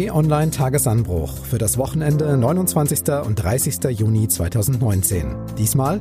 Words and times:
T-Online 0.00 0.50
Tagesanbruch 0.50 1.30
für 1.44 1.58
das 1.58 1.76
Wochenende 1.76 2.34
29. 2.34 3.00
und 3.26 3.34
30. 3.34 3.84
Juni 3.90 4.28
2019. 4.28 5.26
Diesmal 5.58 6.00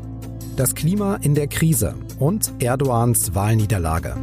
das 0.55 0.73
Klima 0.73 1.17
in 1.21 1.35
der 1.35 1.47
Krise 1.47 1.95
und 2.17 2.49
Erdogans 2.59 3.35
Wahlniederlage. 3.35 4.15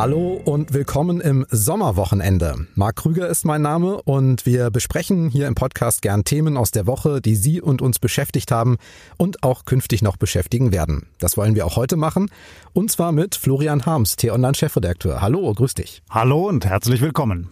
Hallo 0.00 0.40
und 0.44 0.74
willkommen 0.74 1.20
im 1.20 1.44
Sommerwochenende. 1.50 2.68
Marc 2.76 2.94
Krüger 2.94 3.26
ist 3.26 3.44
mein 3.44 3.62
Name 3.62 4.00
und 4.02 4.46
wir 4.46 4.70
besprechen 4.70 5.28
hier 5.28 5.48
im 5.48 5.56
Podcast 5.56 6.02
gern 6.02 6.22
Themen 6.22 6.56
aus 6.56 6.70
der 6.70 6.86
Woche, 6.86 7.20
die 7.20 7.34
Sie 7.34 7.60
und 7.60 7.82
uns 7.82 7.98
beschäftigt 7.98 8.52
haben 8.52 8.76
und 9.16 9.42
auch 9.42 9.64
künftig 9.64 10.00
noch 10.02 10.16
beschäftigen 10.16 10.70
werden. 10.70 11.08
Das 11.18 11.36
wollen 11.36 11.56
wir 11.56 11.66
auch 11.66 11.74
heute 11.74 11.96
machen 11.96 12.30
und 12.72 12.92
zwar 12.92 13.10
mit 13.10 13.34
Florian 13.34 13.86
Harms, 13.86 14.14
T-Online-Chefredakteur. 14.14 15.20
Hallo, 15.20 15.52
grüß 15.52 15.74
dich. 15.74 16.00
Hallo 16.08 16.48
und 16.48 16.64
herzlich 16.64 17.00
willkommen. 17.00 17.48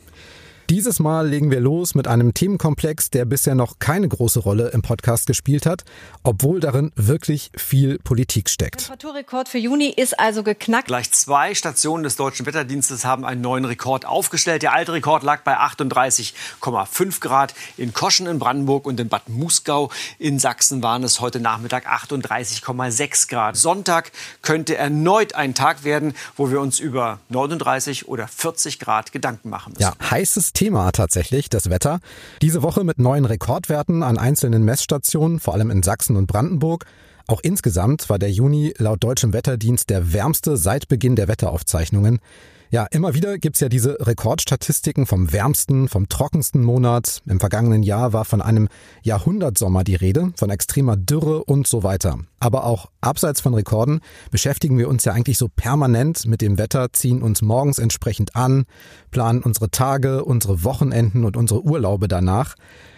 Dieses 0.69 0.99
Mal 0.99 1.29
legen 1.29 1.53
wir 1.53 1.61
los 1.61 1.95
mit 1.95 2.09
einem 2.09 2.35
Themenkomplex, 2.35 3.11
der 3.11 3.25
bisher 3.25 3.55
noch 3.55 3.79
keine 3.79 4.09
große 4.09 4.41
Rolle 4.41 4.71
im 4.71 4.83
Podcast 4.83 5.29
gespielt 5.29 5.65
hat, 5.65 5.85
obwohl 6.25 6.59
darin 6.59 6.91
wirklich 6.97 7.53
viel 7.57 8.01
Politik 8.01 8.51
steckt. 8.51 8.81
Der 8.81 8.99
Temperaturrekord 8.99 9.49
für 9.49 9.59
Juni 9.59 9.91
ist 9.91 10.19
also 10.19 10.43
geknackt. 10.43 10.89
Gleich 10.89 11.13
zwei 11.13 11.55
Stationen 11.55 12.03
des 12.03 12.17
Deutschen 12.17 12.47
Wetterdienstes 12.47 13.05
haben 13.05 13.25
einen 13.25 13.43
neuen 13.43 13.65
Rekord 13.65 14.07
aufgestellt. 14.07 14.63
Der 14.63 14.73
alte 14.73 14.93
Rekord 14.93 15.23
lag 15.23 15.43
bei 15.43 15.57
38,5 15.57 17.21
Grad. 17.21 17.55
In 17.77 17.93
Koschen 17.93 18.27
in 18.27 18.41
Brandenburg 18.41 18.87
und 18.87 18.99
in 18.99 19.09
Bad 19.09 19.29
Muskau 19.29 19.93
in 20.19 20.41
Sachsen 20.41 20.83
waren 20.83 21.05
es 21.05 21.21
heute 21.21 21.39
Nachmittag 21.39 21.87
38,6 21.87 23.29
Grad. 23.29 23.57
Sonntag 23.57 24.11
könnte 24.43 24.77
erneut 24.77 25.37
ein 25.37 25.55
Tag 25.55 25.85
werden, 25.85 26.15
wo 26.35 26.51
wir 26.51 26.61
uns 26.61 26.81
über 26.81 27.21
39 27.29 28.09
oder 28.09 28.27
40 28.27 28.81
Grad 28.81 29.13
Gedanken 29.13 29.49
machen 29.49 29.75
müssen. 29.75 29.83
Ja, 29.83 30.11
heißes 30.11 30.56
Thema 30.57 30.91
tatsächlich, 30.91 31.51
das 31.51 31.69
Wetter. 31.69 32.01
Diese 32.41 32.63
Woche 32.63 32.83
mit 32.83 32.99
neuen 32.99 33.27
Rekordwerten 33.27 34.03
an 34.03 34.17
einzelnen 34.17 34.65
Messstationen, 34.65 35.39
vor 35.39 35.53
allem 35.53 35.71
in 35.71 35.83
Sachsen 35.83 36.17
und 36.17 36.27
Brandenburg. 36.27 36.87
Auch 37.27 37.41
insgesamt 37.43 38.09
war 38.09 38.19
der 38.19 38.31
Juni 38.31 38.73
laut 38.79 39.05
deutschem 39.05 39.35
Wetterdienst 39.35 39.91
der 39.91 40.15
wärmste 40.15 40.57
seit 40.57 40.89
Beginn 40.89 41.15
der 41.15 41.29
Wetteraufzeichnungen. 41.29 42.21
Ja, 42.69 42.85
immer 42.91 43.15
wieder 43.15 43.39
gibt's 43.39 43.61
ja 43.61 43.69
diese 43.69 43.97
Rekordstatistiken 44.01 45.07
vom 45.07 45.33
wärmsten, 45.33 45.89
vom 45.89 46.09
trockensten 46.09 46.65
Monat. 46.65 47.23
Im 47.27 47.39
vergangenen 47.39 47.85
Jahr 47.85 48.13
war 48.13 48.25
von 48.25 48.43
einem 48.43 48.69
Jahrhundertsommer 49.03 49.85
die 49.85 49.95
Rede, 49.95 50.33
von 50.37 50.51
extremer 50.51 50.97
Dürre 50.97 51.45
und 51.45 51.69
so 51.69 51.85
weiter. 51.85 52.19
Aber 52.41 52.65
auch 52.65 52.91
abseits 53.01 53.41
von 53.41 53.55
Rekorden 53.55 54.01
beschäftigen 54.33 54.79
wir 54.79 54.89
uns 54.89 55.05
ja 55.05 55.13
eigentlich 55.13 55.39
so 55.39 55.47
permanent 55.49 56.27
mit 56.27 56.41
dem 56.41 56.59
Wetter, 56.59 56.93
ziehen 56.93 57.23
uns 57.23 57.41
morgens 57.41 57.79
entsprechend 57.79 58.35
an, 58.35 58.65
planen 59.13 59.43
unsere 59.43 59.71
Tage, 59.71 60.25
unsere 60.25 60.65
Wochenenden 60.65 61.25
und 61.25 61.37
unsere 61.37 61.63
Urlaube 61.63 62.09
danach. 62.09 62.57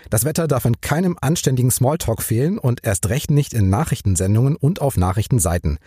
Das 0.09 0.25
Wetter 0.25 0.49
darf 0.49 0.65
in 0.65 0.81
keinem 0.81 1.19
anständigen 1.21 1.71
Smalltalk 1.71 2.23
fehlen 2.23 2.59
und 2.59 2.87
erst 2.87 3.11
recht 3.11 3.31
nicht 3.31 3.53
in 3.53 3.69
Nachrichtensendungen 3.69 4.57
und 4.57 4.81
auf 4.81 4.97
Nachrichtenseiten. 4.97 5.79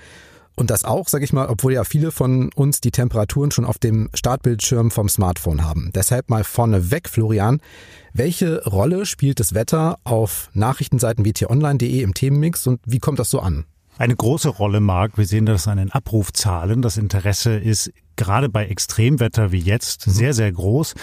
Und 0.62 0.70
das 0.70 0.86
auch, 0.86 1.08
sage 1.08 1.23
ich 1.23 1.34
mal, 1.34 1.48
obwohl 1.48 1.73
ja 1.73 1.84
viele 1.84 2.12
von 2.12 2.52
uns 2.54 2.81
die 2.81 2.92
Temperaturen 2.92 3.50
schon 3.50 3.66
auf 3.66 3.80
dem 3.80 4.09
Startbildschirm 4.14 4.92
vom 4.92 5.09
Smartphone 5.09 5.64
haben. 5.64 5.90
Deshalb 5.95 6.30
mal 6.30 6.44
vorneweg, 6.44 7.09
Florian, 7.09 7.62
welche 8.14 8.64
Rolle 8.66 9.08
spielt 9.08 9.39
das 9.39 9.56
Wetter 9.56 9.98
auf 10.04 10.52
Nachrichtenseiten 10.54 11.26
wie 11.26 11.34
t-online.de 11.34 12.04
im 12.04 12.14
Themenmix 12.14 12.67
und 12.67 12.80
wie 12.86 13.00
kommt 13.00 13.17
das 13.17 13.32
so 13.32 13.39
an? 13.39 13.66
Eine 13.98 14.16
große 14.16 14.50
Rolle, 14.50 14.82
Marc. 14.82 15.17
Wir 15.17 15.26
sehen 15.26 15.48
das 15.48 15.67
an 15.67 15.80
den 15.80 15.92
Abrufzahlen. 15.92 16.84
Das 16.84 16.98
Interesse 16.98 17.58
ist 17.58 17.92
gerade 18.16 18.48
bei 18.48 18.67
Extremwetter 18.67 19.52
wie 19.52 19.58
jetzt 19.58 20.06
mhm. 20.06 20.12
sehr, 20.12 20.34
sehr 20.36 20.52
groß. 20.52 20.94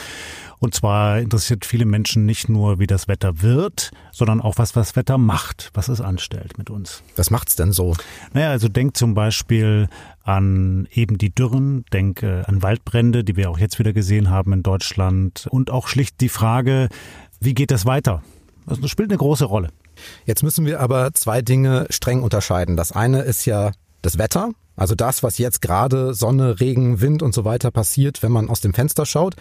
Und 0.60 0.74
zwar 0.74 1.20
interessiert 1.20 1.64
viele 1.64 1.84
Menschen 1.84 2.26
nicht 2.26 2.48
nur, 2.48 2.78
wie 2.78 2.86
das 2.86 3.06
Wetter 3.06 3.42
wird, 3.42 3.90
sondern 4.12 4.40
auch, 4.40 4.58
was 4.58 4.72
das 4.72 4.96
Wetter 4.96 5.18
macht, 5.18 5.70
was 5.74 5.88
es 5.88 6.00
anstellt 6.00 6.58
mit 6.58 6.68
uns. 6.70 7.02
Was 7.16 7.30
macht's 7.30 7.56
denn 7.56 7.72
so? 7.72 7.94
Naja, 8.32 8.50
also 8.50 8.68
denk 8.68 8.96
zum 8.96 9.14
Beispiel 9.14 9.88
an 10.24 10.88
eben 10.92 11.16
die 11.18 11.34
Dürren, 11.34 11.84
denk 11.92 12.22
äh, 12.22 12.42
an 12.42 12.62
Waldbrände, 12.62 13.24
die 13.24 13.36
wir 13.36 13.50
auch 13.50 13.58
jetzt 13.58 13.78
wieder 13.78 13.92
gesehen 13.92 14.30
haben 14.30 14.52
in 14.52 14.62
Deutschland 14.62 15.46
und 15.50 15.70
auch 15.70 15.86
schlicht 15.88 16.20
die 16.20 16.28
Frage, 16.28 16.88
wie 17.40 17.54
geht 17.54 17.70
das 17.70 17.86
weiter? 17.86 18.22
Also 18.66 18.82
das 18.82 18.90
spielt 18.90 19.10
eine 19.10 19.18
große 19.18 19.44
Rolle. 19.44 19.68
Jetzt 20.26 20.42
müssen 20.42 20.66
wir 20.66 20.80
aber 20.80 21.14
zwei 21.14 21.42
Dinge 21.42 21.86
streng 21.90 22.22
unterscheiden. 22.22 22.76
Das 22.76 22.92
eine 22.92 23.22
ist 23.22 23.44
ja 23.46 23.72
das 24.02 24.18
Wetter, 24.18 24.50
also 24.78 24.94
das, 24.94 25.22
was 25.22 25.38
jetzt 25.38 25.60
gerade 25.60 26.14
Sonne, 26.14 26.60
Regen, 26.60 27.00
Wind 27.00 27.22
und 27.22 27.34
so 27.34 27.44
weiter 27.44 27.70
passiert, 27.70 28.22
wenn 28.22 28.32
man 28.32 28.48
aus 28.48 28.60
dem 28.60 28.72
Fenster 28.72 29.04
schaut. 29.04 29.34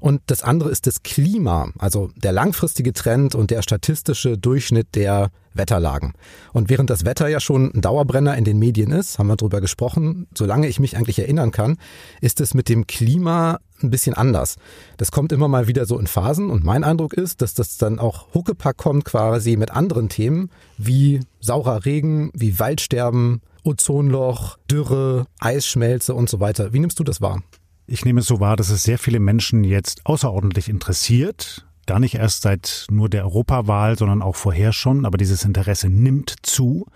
Und 0.00 0.20
das 0.26 0.42
andere 0.42 0.70
ist 0.70 0.86
das 0.86 1.02
Klima, 1.02 1.70
also 1.78 2.10
der 2.16 2.32
langfristige 2.32 2.92
Trend 2.92 3.34
und 3.34 3.50
der 3.50 3.62
statistische 3.62 4.36
Durchschnitt 4.36 4.88
der 4.94 5.30
Wetterlagen. 5.54 6.12
Und 6.52 6.70
während 6.70 6.90
das 6.90 7.04
Wetter 7.04 7.28
ja 7.28 7.40
schon 7.40 7.72
ein 7.74 7.80
Dauerbrenner 7.80 8.36
in 8.36 8.44
den 8.44 8.58
Medien 8.58 8.90
ist, 8.90 9.18
haben 9.18 9.28
wir 9.28 9.36
drüber 9.36 9.60
gesprochen, 9.60 10.26
solange 10.34 10.68
ich 10.68 10.80
mich 10.80 10.96
eigentlich 10.96 11.18
erinnern 11.18 11.52
kann, 11.52 11.78
ist 12.20 12.40
es 12.40 12.54
mit 12.54 12.68
dem 12.68 12.86
Klima 12.86 13.60
ein 13.82 13.90
bisschen 13.90 14.14
anders. 14.14 14.56
Das 14.96 15.10
kommt 15.10 15.32
immer 15.32 15.48
mal 15.48 15.66
wieder 15.66 15.86
so 15.86 15.98
in 15.98 16.06
Phasen 16.06 16.50
und 16.50 16.64
mein 16.64 16.84
Eindruck 16.84 17.14
ist, 17.14 17.42
dass 17.42 17.54
das 17.54 17.78
dann 17.78 17.98
auch 17.98 18.32
Huckepack 18.34 18.76
kommt 18.76 19.04
quasi 19.04 19.56
mit 19.56 19.70
anderen 19.70 20.08
Themen 20.08 20.50
wie 20.78 21.20
saurer 21.40 21.84
Regen, 21.84 22.30
wie 22.34 22.58
Waldsterben, 22.58 23.40
Ozonloch, 23.64 24.58
Dürre, 24.70 25.26
Eisschmelze 25.40 26.14
und 26.14 26.28
so 26.28 26.40
weiter. 26.40 26.72
Wie 26.72 26.78
nimmst 26.78 26.98
du 26.98 27.04
das 27.04 27.20
wahr? 27.20 27.42
Ich 27.86 28.04
nehme 28.04 28.20
es 28.20 28.26
so 28.26 28.40
wahr, 28.40 28.56
dass 28.56 28.70
es 28.70 28.84
sehr 28.84 28.98
viele 28.98 29.20
Menschen 29.20 29.64
jetzt 29.64 30.06
außerordentlich 30.06 30.68
interessiert. 30.68 31.66
Gar 31.86 31.98
nicht 31.98 32.14
erst 32.14 32.42
seit 32.42 32.86
nur 32.90 33.08
der 33.08 33.24
Europawahl, 33.24 33.98
sondern 33.98 34.22
auch 34.22 34.36
vorher 34.36 34.72
schon. 34.72 35.04
Aber 35.04 35.18
dieses 35.18 35.44
Interesse 35.44 35.88
nimmt 35.88 36.34
zu. 36.42 36.86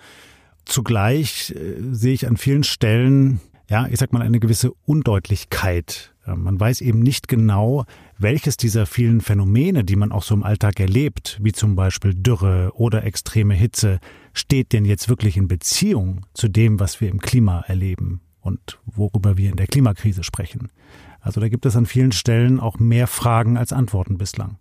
Zugleich 0.65 1.55
äh, 1.56 1.76
sehe 1.93 2.15
ich 2.15 2.26
an 2.26 2.37
vielen 2.37 2.65
Stellen, 2.65 3.41
ja, 3.69 3.87
ich 3.91 3.99
sag 3.99 4.12
mal, 4.12 4.22
eine 4.22 4.41
gewisse 4.41 4.72
Undeutlichkeit. 4.84 6.15
Äh, 6.26 6.34
man 6.34 6.59
weiß 6.59 6.81
eben 6.81 7.00
nicht 7.00 7.28
genau, 7.28 7.84
welches 8.19 8.56
dieser 8.56 8.87
vielen 8.87 9.21
Phänomene, 9.21 9.84
die 9.84 9.97
man 9.97 10.12
auch 10.12 10.22
so 10.22 10.34
im 10.34 10.43
Alltag 10.43 10.81
erlebt, 10.81 11.38
wie 11.43 11.53
zum 11.53 11.77
Beispiel 11.77 12.15
Dürre 12.15 12.72
oder 12.75 13.04
extreme 13.04 13.54
Hitze, 13.54 14.00
steht 14.32 14.72
denn 14.72 14.84
jetzt 14.84 15.09
wirklich 15.09 15.37
in 15.37 15.49
Beziehung 15.49 16.25
zu 16.34 16.49
dem, 16.49 16.81
was 16.81 17.00
wir 17.00 17.10
im 17.10 17.21
Klima 17.21 17.60
erleben 17.66 18.21
und 18.41 18.78
worüber 18.87 19.37
wir 19.37 19.50
in 19.50 19.56
der 19.56 19.66
Klimakrise 19.66 20.22
sprechen. 20.22 20.71
Also 21.21 21.41
da 21.41 21.49
gibt 21.49 21.66
es 21.66 21.76
an 21.76 21.87
vielen 21.87 22.12
Stellen 22.12 22.60
auch 22.60 22.78
mehr 22.78 23.06
Fragen 23.06 23.56
als 23.56 23.72
Antworten 23.72 24.16
bislang. 24.16 24.59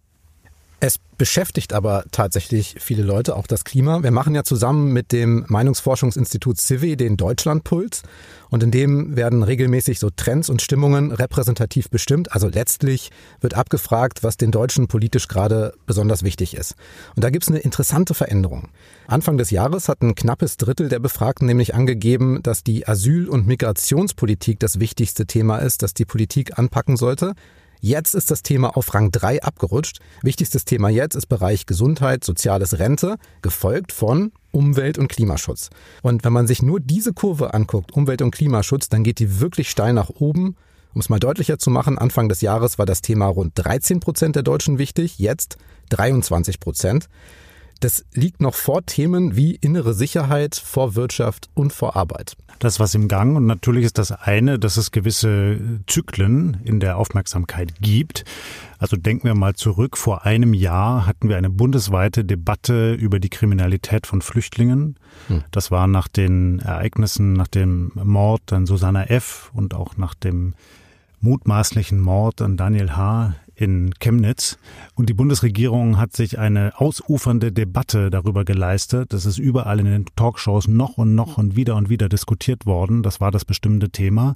Es 0.81 0.97
beschäftigt 1.17 1.71
aber 1.71 2.03
tatsächlich 2.11 2.75
viele 2.79 3.01
Leute, 3.01 3.37
auch 3.37 3.47
das 3.47 3.63
Klima. 3.63 4.03
Wir 4.03 4.11
machen 4.11 4.35
ja 4.35 4.43
zusammen 4.43 4.91
mit 4.91 5.13
dem 5.13 5.45
Meinungsforschungsinstitut 5.47 6.57
CIVI 6.57 6.97
den 6.97 7.15
Deutschlandpuls 7.15 8.03
und 8.49 8.61
in 8.61 8.71
dem 8.71 9.15
werden 9.15 9.41
regelmäßig 9.41 9.99
so 9.99 10.09
Trends 10.09 10.49
und 10.49 10.61
Stimmungen 10.61 11.11
repräsentativ 11.11 11.89
bestimmt. 11.89 12.33
Also 12.33 12.49
letztlich 12.49 13.11
wird 13.39 13.53
abgefragt, 13.53 14.23
was 14.23 14.35
den 14.35 14.51
Deutschen 14.51 14.87
politisch 14.87 15.29
gerade 15.29 15.73
besonders 15.85 16.23
wichtig 16.23 16.55
ist. 16.55 16.75
Und 17.15 17.23
da 17.23 17.29
gibt 17.29 17.45
es 17.45 17.49
eine 17.49 17.59
interessante 17.59 18.13
Veränderung. 18.13 18.67
Anfang 19.07 19.37
des 19.37 19.51
Jahres 19.51 19.87
hat 19.87 20.01
ein 20.01 20.15
knappes 20.15 20.57
Drittel 20.57 20.89
der 20.89 20.99
Befragten 20.99 21.47
nämlich 21.47 21.73
angegeben, 21.73 22.43
dass 22.43 22.63
die 22.63 22.85
Asyl- 22.85 23.29
und 23.29 23.47
Migrationspolitik 23.47 24.59
das 24.59 24.79
wichtigste 24.81 25.25
Thema 25.25 25.59
ist, 25.59 25.83
das 25.83 25.93
die 25.93 26.05
Politik 26.05 26.59
anpacken 26.59 26.97
sollte. 26.97 27.33
Jetzt 27.81 28.15
ist 28.15 28.31
das 28.31 28.43
Thema 28.43 28.75
auf 28.75 28.93
Rang 28.93 29.11
3 29.11 29.43
abgerutscht. 29.43 29.99
Wichtigstes 30.21 30.65
Thema 30.65 30.89
jetzt 30.89 31.15
ist 31.15 31.27
Bereich 31.27 31.65
Gesundheit, 31.65 32.23
soziales 32.23 32.79
Rente, 32.79 33.17
gefolgt 33.41 33.91
von 33.91 34.31
Umwelt- 34.51 34.97
und 34.97 35.07
Klimaschutz. 35.07 35.69
Und 36.01 36.23
wenn 36.23 36.33
man 36.33 36.47
sich 36.47 36.61
nur 36.61 36.79
diese 36.79 37.13
Kurve 37.13 37.53
anguckt, 37.53 37.91
Umwelt- 37.91 38.21
und 38.21 38.31
Klimaschutz, 38.31 38.89
dann 38.89 39.03
geht 39.03 39.19
die 39.19 39.39
wirklich 39.39 39.69
steil 39.69 39.93
nach 39.93 40.09
oben. 40.09 40.55
Um 40.93 41.01
es 41.01 41.09
mal 41.09 41.19
deutlicher 41.19 41.59
zu 41.59 41.69
machen, 41.69 41.97
Anfang 41.97 42.29
des 42.29 42.41
Jahres 42.41 42.77
war 42.79 42.85
das 42.85 43.01
Thema 43.01 43.27
rund 43.27 43.51
13 43.55 43.99
Prozent 43.99 44.35
der 44.35 44.43
Deutschen 44.43 44.77
wichtig, 44.77 45.19
jetzt 45.19 45.57
23 45.89 46.59
Prozent. 46.59 47.09
Das 47.79 48.05
liegt 48.13 48.41
noch 48.41 48.55
vor 48.55 48.85
Themen 48.85 49.35
wie 49.35 49.55
innere 49.55 49.93
Sicherheit, 49.93 50.55
vor 50.55 50.95
Wirtschaft 50.95 51.49
und 51.53 51.73
vor 51.73 51.95
Arbeit. 51.95 52.37
Das 52.59 52.79
was 52.79 52.95
im 52.95 53.07
Gang 53.07 53.35
und 53.35 53.45
natürlich 53.45 53.83
ist 53.83 53.97
das 53.97 54.11
eine, 54.11 54.57
dass 54.57 54.77
es 54.77 54.91
gewisse 54.91 55.59
Zyklen 55.87 56.57
in 56.63 56.79
der 56.79 56.97
Aufmerksamkeit 56.97 57.73
gibt. 57.81 58.23
Also 58.79 58.95
denken 58.95 59.27
wir 59.27 59.35
mal 59.35 59.55
zurück, 59.55 59.97
vor 59.97 60.25
einem 60.25 60.53
Jahr 60.53 61.05
hatten 61.05 61.27
wir 61.27 61.37
eine 61.37 61.49
bundesweite 61.49 62.23
Debatte 62.23 62.93
über 62.93 63.19
die 63.19 63.29
Kriminalität 63.29 64.07
von 64.07 64.21
Flüchtlingen. 64.21 64.95
Hm. 65.27 65.43
Das 65.51 65.69
war 65.69 65.87
nach 65.87 66.07
den 66.07 66.59
Ereignissen, 66.59 67.33
nach 67.33 67.47
dem 67.47 67.91
Mord 67.95 68.53
an 68.53 68.65
Susanna 68.65 69.05
F. 69.05 69.51
und 69.53 69.73
auch 69.73 69.97
nach 69.97 70.13
dem 70.13 70.53
mutmaßlichen 71.19 71.99
Mord 71.99 72.41
an 72.41 72.55
Daniel 72.55 72.91
H 72.91 73.33
in 73.55 73.93
Chemnitz. 73.99 74.57
Und 74.95 75.09
die 75.09 75.13
Bundesregierung 75.13 75.97
hat 75.97 76.13
sich 76.13 76.37
eine 76.39 76.79
ausufernde 76.79 77.51
Debatte 77.51 78.09
darüber 78.09 78.45
geleistet. 78.45 79.13
Das 79.13 79.25
ist 79.25 79.37
überall 79.37 79.79
in 79.79 79.85
den 79.85 80.05
Talkshows 80.15 80.67
noch 80.67 80.97
und 80.97 81.15
noch 81.15 81.37
und 81.37 81.55
wieder 81.55 81.75
und 81.75 81.89
wieder 81.89 82.09
diskutiert 82.09 82.65
worden. 82.65 83.03
Das 83.03 83.21
war 83.21 83.31
das 83.31 83.45
bestimmte 83.45 83.89
Thema. 83.89 84.35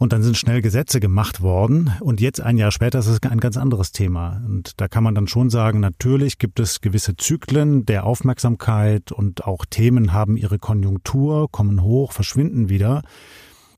Und 0.00 0.14
dann 0.14 0.22
sind 0.22 0.38
schnell 0.38 0.62
Gesetze 0.62 0.98
gemacht 0.98 1.42
worden. 1.42 1.92
Und 2.00 2.22
jetzt 2.22 2.40
ein 2.40 2.56
Jahr 2.56 2.72
später 2.72 3.00
ist 3.00 3.06
es 3.06 3.22
ein 3.22 3.38
ganz 3.38 3.58
anderes 3.58 3.92
Thema. 3.92 4.42
Und 4.46 4.80
da 4.80 4.88
kann 4.88 5.04
man 5.04 5.14
dann 5.14 5.28
schon 5.28 5.50
sagen, 5.50 5.80
natürlich 5.80 6.38
gibt 6.38 6.58
es 6.58 6.80
gewisse 6.80 7.18
Zyklen 7.18 7.84
der 7.84 8.04
Aufmerksamkeit 8.04 9.12
und 9.12 9.44
auch 9.44 9.66
Themen 9.66 10.14
haben 10.14 10.38
ihre 10.38 10.58
Konjunktur, 10.58 11.50
kommen 11.50 11.82
hoch, 11.82 12.12
verschwinden 12.12 12.70
wieder. 12.70 13.02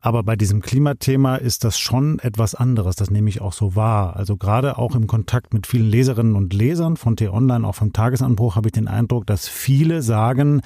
Aber 0.04 0.24
bei 0.24 0.34
diesem 0.34 0.62
Klimathema 0.62 1.36
ist 1.36 1.62
das 1.62 1.78
schon 1.78 2.18
etwas 2.18 2.56
anderes. 2.56 2.96
Das 2.96 3.12
nehme 3.12 3.28
ich 3.28 3.40
auch 3.40 3.52
so 3.52 3.76
wahr. 3.76 4.16
Also 4.16 4.36
gerade 4.36 4.76
auch 4.76 4.96
im 4.96 5.06
Kontakt 5.06 5.54
mit 5.54 5.68
vielen 5.68 5.88
Leserinnen 5.88 6.34
und 6.34 6.52
Lesern 6.52 6.96
von 6.96 7.14
T-Online, 7.14 7.64
auch 7.64 7.76
vom 7.76 7.92
Tagesanbruch, 7.92 8.56
habe 8.56 8.66
ich 8.66 8.72
den 8.72 8.88
Eindruck, 8.88 9.28
dass 9.28 9.46
viele 9.46 10.02
sagen, 10.02 10.60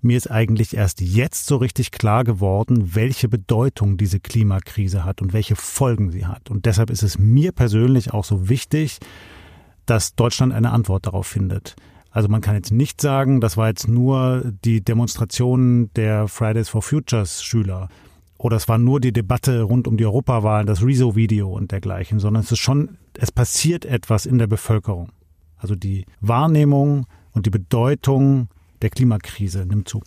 mir 0.00 0.16
ist 0.16 0.30
eigentlich 0.30 0.74
erst 0.74 1.02
jetzt 1.02 1.44
so 1.44 1.56
richtig 1.56 1.90
klar 1.90 2.24
geworden, 2.24 2.94
welche 2.94 3.28
Bedeutung 3.28 3.98
diese 3.98 4.18
Klimakrise 4.18 5.04
hat 5.04 5.20
und 5.20 5.34
welche 5.34 5.56
Folgen 5.56 6.10
sie 6.10 6.24
hat. 6.24 6.48
Und 6.48 6.64
deshalb 6.64 6.88
ist 6.88 7.02
es 7.02 7.18
mir 7.18 7.52
persönlich 7.52 8.14
auch 8.14 8.24
so 8.24 8.48
wichtig, 8.48 8.98
dass 9.84 10.14
Deutschland 10.14 10.54
eine 10.54 10.70
Antwort 10.70 11.06
darauf 11.06 11.26
findet. 11.26 11.76
Also 12.10 12.30
man 12.30 12.40
kann 12.40 12.54
jetzt 12.54 12.72
nicht 12.72 13.02
sagen, 13.02 13.42
das 13.42 13.58
war 13.58 13.68
jetzt 13.68 13.88
nur 13.88 14.42
die 14.64 14.82
Demonstration 14.82 15.90
der 15.96 16.28
Fridays 16.28 16.70
for 16.70 16.80
Futures 16.80 17.44
Schüler 17.44 17.90
oder 18.40 18.56
es 18.56 18.68
war 18.68 18.78
nur 18.78 19.00
die 19.00 19.12
Debatte 19.12 19.60
rund 19.62 19.86
um 19.86 19.98
die 19.98 20.06
Europawahl, 20.06 20.64
das 20.64 20.82
Rezo-Video 20.82 21.50
und 21.50 21.72
dergleichen, 21.72 22.18
sondern 22.18 22.42
es 22.42 22.50
ist 22.50 22.58
schon, 22.58 22.96
es 23.18 23.30
passiert 23.30 23.84
etwas 23.84 24.24
in 24.24 24.38
der 24.38 24.46
Bevölkerung. 24.46 25.10
Also 25.58 25.74
die 25.74 26.06
Wahrnehmung 26.22 27.06
und 27.32 27.44
die 27.44 27.50
Bedeutung 27.50 28.48
der 28.80 28.88
Klimakrise 28.88 29.66
nimmt 29.66 29.90
zu. 29.90 30.02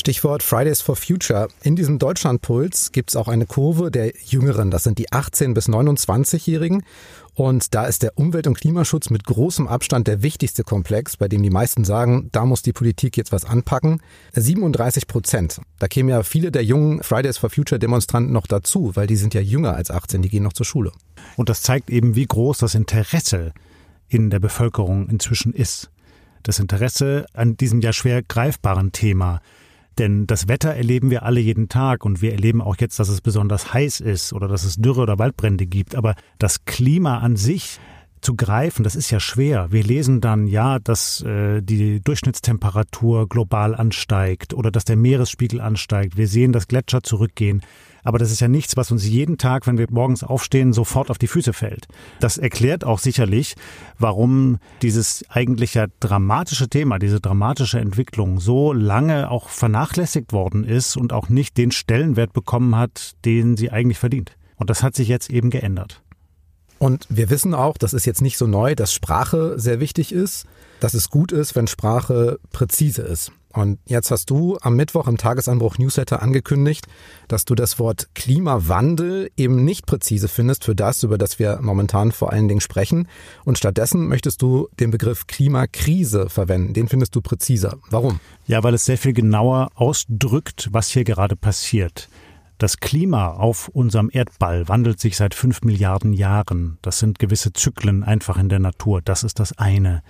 Stichwort 0.00 0.42
Fridays 0.42 0.80
for 0.80 0.96
Future. 0.96 1.48
In 1.62 1.76
diesem 1.76 1.98
Deutschlandpuls 1.98 2.90
gibt 2.90 3.10
es 3.10 3.16
auch 3.16 3.28
eine 3.28 3.44
Kurve 3.44 3.90
der 3.90 4.14
Jüngeren. 4.24 4.70
Das 4.70 4.82
sind 4.82 4.98
die 4.98 5.10
18- 5.10 5.52
bis 5.52 5.68
29-Jährigen. 5.68 6.82
Und 7.34 7.74
da 7.74 7.84
ist 7.84 8.02
der 8.02 8.16
Umwelt- 8.16 8.46
und 8.46 8.58
Klimaschutz 8.58 9.10
mit 9.10 9.24
großem 9.24 9.68
Abstand 9.68 10.08
der 10.08 10.22
wichtigste 10.22 10.64
Komplex, 10.64 11.18
bei 11.18 11.28
dem 11.28 11.42
die 11.42 11.50
meisten 11.50 11.84
sagen, 11.84 12.30
da 12.32 12.46
muss 12.46 12.62
die 12.62 12.72
Politik 12.72 13.18
jetzt 13.18 13.30
was 13.30 13.44
anpacken. 13.44 14.00
37 14.32 15.06
Prozent. 15.06 15.60
Da 15.78 15.86
kämen 15.86 16.08
ja 16.08 16.22
viele 16.22 16.50
der 16.50 16.64
jungen 16.64 17.02
Fridays 17.02 17.36
for 17.36 17.50
Future 17.50 17.78
Demonstranten 17.78 18.32
noch 18.32 18.46
dazu, 18.46 18.92
weil 18.94 19.06
die 19.06 19.16
sind 19.16 19.34
ja 19.34 19.42
jünger 19.42 19.74
als 19.76 19.90
18, 19.90 20.22
die 20.22 20.30
gehen 20.30 20.42
noch 20.42 20.54
zur 20.54 20.66
Schule. 20.66 20.92
Und 21.36 21.50
das 21.50 21.60
zeigt 21.60 21.90
eben, 21.90 22.16
wie 22.16 22.26
groß 22.26 22.56
das 22.56 22.74
Interesse 22.74 23.52
in 24.08 24.30
der 24.30 24.40
Bevölkerung 24.40 25.10
inzwischen 25.10 25.52
ist 25.52 25.90
das 26.42 26.58
Interesse 26.58 27.26
an 27.32 27.56
diesem 27.56 27.80
ja 27.80 27.92
schwer 27.92 28.22
greifbaren 28.22 28.92
Thema. 28.92 29.40
Denn 30.00 30.26
das 30.26 30.48
Wetter 30.48 30.70
erleben 30.70 31.10
wir 31.10 31.24
alle 31.24 31.40
jeden 31.40 31.68
Tag 31.68 32.06
und 32.06 32.22
wir 32.22 32.32
erleben 32.32 32.62
auch 32.62 32.76
jetzt, 32.78 32.98
dass 32.98 33.10
es 33.10 33.20
besonders 33.20 33.74
heiß 33.74 34.00
ist 34.00 34.32
oder 34.32 34.48
dass 34.48 34.64
es 34.64 34.76
Dürre 34.76 35.02
oder 35.02 35.18
Waldbrände 35.18 35.66
gibt. 35.66 35.94
Aber 35.94 36.14
das 36.38 36.64
Klima 36.64 37.18
an 37.18 37.36
sich 37.36 37.78
zu 38.20 38.34
greifen, 38.34 38.84
das 38.84 38.96
ist 38.96 39.10
ja 39.10 39.20
schwer. 39.20 39.70
Wir 39.70 39.82
lesen 39.82 40.20
dann 40.20 40.46
ja, 40.46 40.78
dass 40.78 41.22
äh, 41.22 41.62
die 41.62 42.00
Durchschnittstemperatur 42.00 43.28
global 43.28 43.74
ansteigt 43.74 44.54
oder 44.54 44.70
dass 44.70 44.84
der 44.84 44.96
Meeresspiegel 44.96 45.60
ansteigt. 45.60 46.16
Wir 46.16 46.28
sehen, 46.28 46.52
dass 46.52 46.68
Gletscher 46.68 47.02
zurückgehen. 47.02 47.62
Aber 48.02 48.18
das 48.18 48.30
ist 48.30 48.40
ja 48.40 48.48
nichts, 48.48 48.76
was 48.76 48.90
uns 48.90 49.06
jeden 49.06 49.38
Tag, 49.38 49.66
wenn 49.66 49.78
wir 49.78 49.86
morgens 49.90 50.22
aufstehen, 50.22 50.72
sofort 50.72 51.10
auf 51.10 51.18
die 51.18 51.26
Füße 51.26 51.52
fällt. 51.52 51.86
Das 52.18 52.38
erklärt 52.38 52.84
auch 52.84 52.98
sicherlich, 52.98 53.56
warum 53.98 54.58
dieses 54.82 55.24
eigentlich 55.28 55.74
ja 55.74 55.86
dramatische 56.00 56.68
Thema, 56.68 56.98
diese 56.98 57.20
dramatische 57.20 57.78
Entwicklung 57.78 58.40
so 58.40 58.72
lange 58.72 59.30
auch 59.30 59.48
vernachlässigt 59.48 60.32
worden 60.32 60.64
ist 60.64 60.96
und 60.96 61.12
auch 61.12 61.28
nicht 61.28 61.58
den 61.58 61.72
Stellenwert 61.72 62.32
bekommen 62.32 62.76
hat, 62.76 63.12
den 63.24 63.56
sie 63.56 63.70
eigentlich 63.70 63.98
verdient. 63.98 64.36
Und 64.56 64.70
das 64.70 64.82
hat 64.82 64.94
sich 64.94 65.08
jetzt 65.08 65.30
eben 65.30 65.50
geändert. 65.50 66.02
Und 66.80 67.06
wir 67.10 67.28
wissen 67.28 67.52
auch, 67.52 67.76
das 67.76 67.92
ist 67.92 68.06
jetzt 68.06 68.22
nicht 68.22 68.38
so 68.38 68.46
neu, 68.46 68.74
dass 68.74 68.94
Sprache 68.94 69.58
sehr 69.58 69.80
wichtig 69.80 70.12
ist, 70.12 70.46
dass 70.80 70.94
es 70.94 71.10
gut 71.10 71.30
ist, 71.30 71.54
wenn 71.54 71.66
Sprache 71.66 72.40
präzise 72.52 73.02
ist. 73.02 73.32
Und 73.52 73.78
jetzt 73.84 74.10
hast 74.10 74.30
du 74.30 74.56
am 74.62 74.76
Mittwoch 74.76 75.06
im 75.06 75.18
Tagesanbruch 75.18 75.76
Newsletter 75.76 76.22
angekündigt, 76.22 76.86
dass 77.28 77.44
du 77.44 77.54
das 77.54 77.78
Wort 77.78 78.08
Klimawandel 78.14 79.30
eben 79.36 79.62
nicht 79.62 79.84
präzise 79.84 80.28
findest 80.28 80.64
für 80.64 80.74
das, 80.74 81.02
über 81.02 81.18
das 81.18 81.38
wir 81.38 81.58
momentan 81.60 82.12
vor 82.12 82.32
allen 82.32 82.48
Dingen 82.48 82.62
sprechen. 82.62 83.08
Und 83.44 83.58
stattdessen 83.58 84.08
möchtest 84.08 84.40
du 84.40 84.68
den 84.78 84.90
Begriff 84.90 85.26
Klimakrise 85.26 86.30
verwenden. 86.30 86.72
Den 86.72 86.88
findest 86.88 87.14
du 87.14 87.20
präziser. 87.20 87.76
Warum? 87.90 88.20
Ja, 88.46 88.62
weil 88.62 88.72
es 88.72 88.86
sehr 88.86 88.96
viel 88.98 89.12
genauer 89.12 89.68
ausdrückt, 89.74 90.70
was 90.72 90.88
hier 90.88 91.04
gerade 91.04 91.36
passiert. 91.36 92.08
Das 92.60 92.76
Klima 92.76 93.28
auf 93.28 93.68
unserem 93.68 94.10
Erdball 94.12 94.68
wandelt 94.68 95.00
sich 95.00 95.16
seit 95.16 95.32
fünf 95.32 95.62
Milliarden 95.62 96.12
Jahren. 96.12 96.76
Das 96.82 96.98
sind 96.98 97.18
gewisse 97.18 97.54
Zyklen 97.54 98.04
einfach 98.04 98.36
in 98.36 98.50
der 98.50 98.58
Natur. 98.58 99.00
Das 99.00 99.24
ist 99.24 99.40
das 99.40 99.56
eine. 99.56 100.02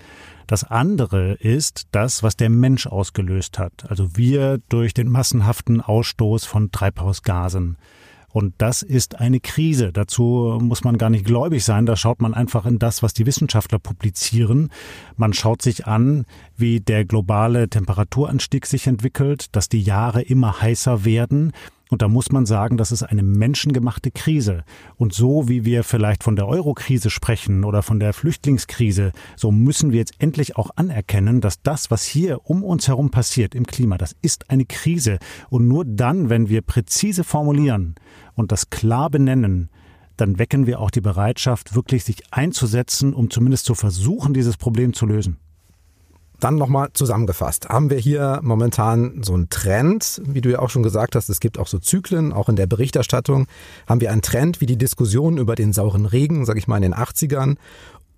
Das 0.49 0.65
andere 0.65 1.35
ist 1.35 1.87
das, 1.93 2.25
was 2.25 2.37
der 2.37 2.51
Mensch 2.51 2.89
ausgelöst 2.89 3.61
hat. 3.61 3.89
Also 3.89 4.17
wir 4.17 4.59
durch 4.69 4.95
den 4.95 5.09
massenhaften 5.09 5.81
Ausstoß 5.81 6.45
von 6.45 6.73
Treibhausgasen. 6.73 7.77
Und 8.33 8.55
das 8.59 8.83
ist 8.83 9.21
eine 9.21 9.39
Krise. 9.39 9.93
Dazu 9.93 10.59
muss 10.61 10.83
man 10.83 10.99
gar 10.99 11.11
nicht 11.11 11.25
gläubig 11.25 11.65
sein. 11.65 11.87
Da 11.87 11.95
schaut 11.95 12.21
man 12.21 12.35
einfach 12.35 12.67
in 12.67 12.81
das, 12.81 13.01
was 13.01 13.15
die 13.15 13.27
Wissenschaftler 13.27 13.79
publizieren. 13.79 14.71
Man 15.17 15.35
schaut 15.35 15.63
sich 15.63 15.87
an, 15.87 16.27
wie 16.57 16.81
der 16.81 17.05
globale 17.05 17.69
Temperaturanstieg 17.69 18.67
sich 18.67 18.89
entwickelt, 18.89 19.55
dass 19.55 19.69
die 19.69 19.83
Jahre 19.83 20.23
immer 20.23 20.61
heißer 20.61 21.05
werden 21.05 21.53
und 21.91 22.03
da 22.03 22.09
muss 22.09 22.31
man 22.31 22.47
sagen, 22.47 22.77
das 22.77 22.93
ist 22.93 23.03
eine 23.03 23.25
menschengemachte 23.25 24.13
Krise. 24.13 24.63
Und 24.97 25.13
so 25.13 25.49
wie 25.49 25.65
wir 25.65 25.83
vielleicht 25.83 26.23
von 26.23 26.37
der 26.37 26.47
Eurokrise 26.47 27.11
sprechen 27.11 27.65
oder 27.65 27.83
von 27.83 27.99
der 27.99 28.13
Flüchtlingskrise, 28.13 29.11
so 29.37 29.51
müssen 29.51 29.91
wir 29.91 29.99
jetzt 29.99 30.15
endlich 30.21 30.57
auch 30.57 30.71
anerkennen, 30.77 31.41
dass 31.41 31.63
das, 31.63 31.91
was 31.91 32.05
hier 32.05 32.49
um 32.49 32.63
uns 32.63 32.87
herum 32.87 33.11
passiert 33.11 33.57
im 33.57 33.67
Klima, 33.67 33.99
das 33.99 34.15
ist 34.23 34.51
eine 34.51 34.67
Krise. 34.67 35.19
Und 35.49 35.67
nur 35.67 35.85
dann, 35.85 36.31
wenn 36.31 36.49
wir 36.49 36.63
präzise 36.63 37.25
formulieren 37.25 37.97
und 38.35 38.53
das 38.53 38.71
klar 38.71 39.11
benennen, 39.11 39.69
dann 40.17 40.39
wecken 40.39 40.67
wir 40.67 40.81
auch 40.81 40.93
die 40.93 41.01
Bereitschaft, 41.01 41.75
wirklich 41.75 42.05
sich 42.05 42.23
einzusetzen, 42.33 43.15
um 43.15 43.31
zumindest 43.31 43.65
zu 43.65 43.75
versuchen, 43.75 44.33
dieses 44.33 44.57
Problem 44.57 44.93
zu 44.93 45.07
lösen. 45.07 45.39
Dann 46.41 46.57
nochmal 46.57 46.89
zusammengefasst. 46.95 47.69
Haben 47.69 47.91
wir 47.91 47.99
hier 47.99 48.41
momentan 48.43 49.23
so 49.23 49.35
einen 49.35 49.51
Trend, 49.51 50.23
wie 50.25 50.41
du 50.41 50.51
ja 50.51 50.59
auch 50.59 50.71
schon 50.71 50.83
gesagt 50.83 51.15
hast, 51.15 51.29
es 51.29 51.39
gibt 51.39 51.59
auch 51.59 51.67
so 51.67 51.79
Zyklen, 51.79 52.33
auch 52.33 52.49
in 52.49 52.57
der 52.57 52.67
Berichterstattung. 52.67 53.47
Haben 53.87 54.01
wir 54.01 54.11
einen 54.11 54.23
Trend 54.23 54.61
wie 54.63 54.67
die 54.67 54.79
Diskussion 54.79 55.37
über 55.37 55.55
den 55.55 55.73
sauren 55.73 56.07
Regen, 56.07 56.47
sag 56.47 56.57
ich 56.57 56.67
mal, 56.67 56.77
in 56.77 56.83
den 56.83 56.95
80ern? 56.95 57.57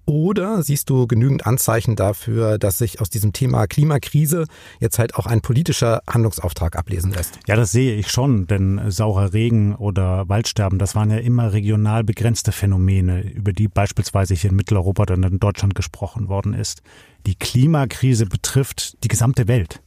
Oder 0.04 0.62
siehst 0.62 0.90
du 0.90 1.06
genügend 1.06 1.47
Anzeichen 1.47 1.94
dafür, 1.94 2.59
dass 2.59 2.78
sich 2.78 3.00
aus 3.00 3.09
diesem 3.09 3.32
Thema 3.32 3.66
Klimakrise 3.68 4.47
jetzt 4.80 4.99
halt 4.99 5.14
auch 5.14 5.26
ein 5.26 5.42
politischer 5.42 6.02
Handlungsauftrag 6.09 6.76
ablesen 6.76 7.12
lässt? 7.12 7.38
Ja, 7.47 7.54
das 7.54 7.71
sehe 7.71 7.94
ich 7.94 8.11
schon, 8.11 8.49
denn 8.49 8.90
saurer 8.90 9.32
Regen 9.32 9.76
oder 9.76 10.28
Waldsterben, 10.28 10.80
das 10.80 10.97
waren 10.97 11.11
ja 11.11 11.18
immer 11.18 11.52
regional 11.52 12.02
begrenzte 12.02 12.50
Phänomene, 12.50 13.23
über 13.23 13.52
die 13.52 13.68
beispielsweise 13.68 14.35
hier 14.35 14.50
in 14.50 14.56
Mitteleuropa 14.56 15.02
oder 15.02 15.14
in 15.14 15.38
Deutschland 15.38 15.76
gesprochen 15.76 16.28
worden 16.28 16.52
ist. 16.52 16.82
Die 17.26 17.37
Klimakrise 17.37 18.26
betrifft 18.26 19.02
die 19.04 19.09
gesamte 19.09 19.47
Welt. 19.47 19.82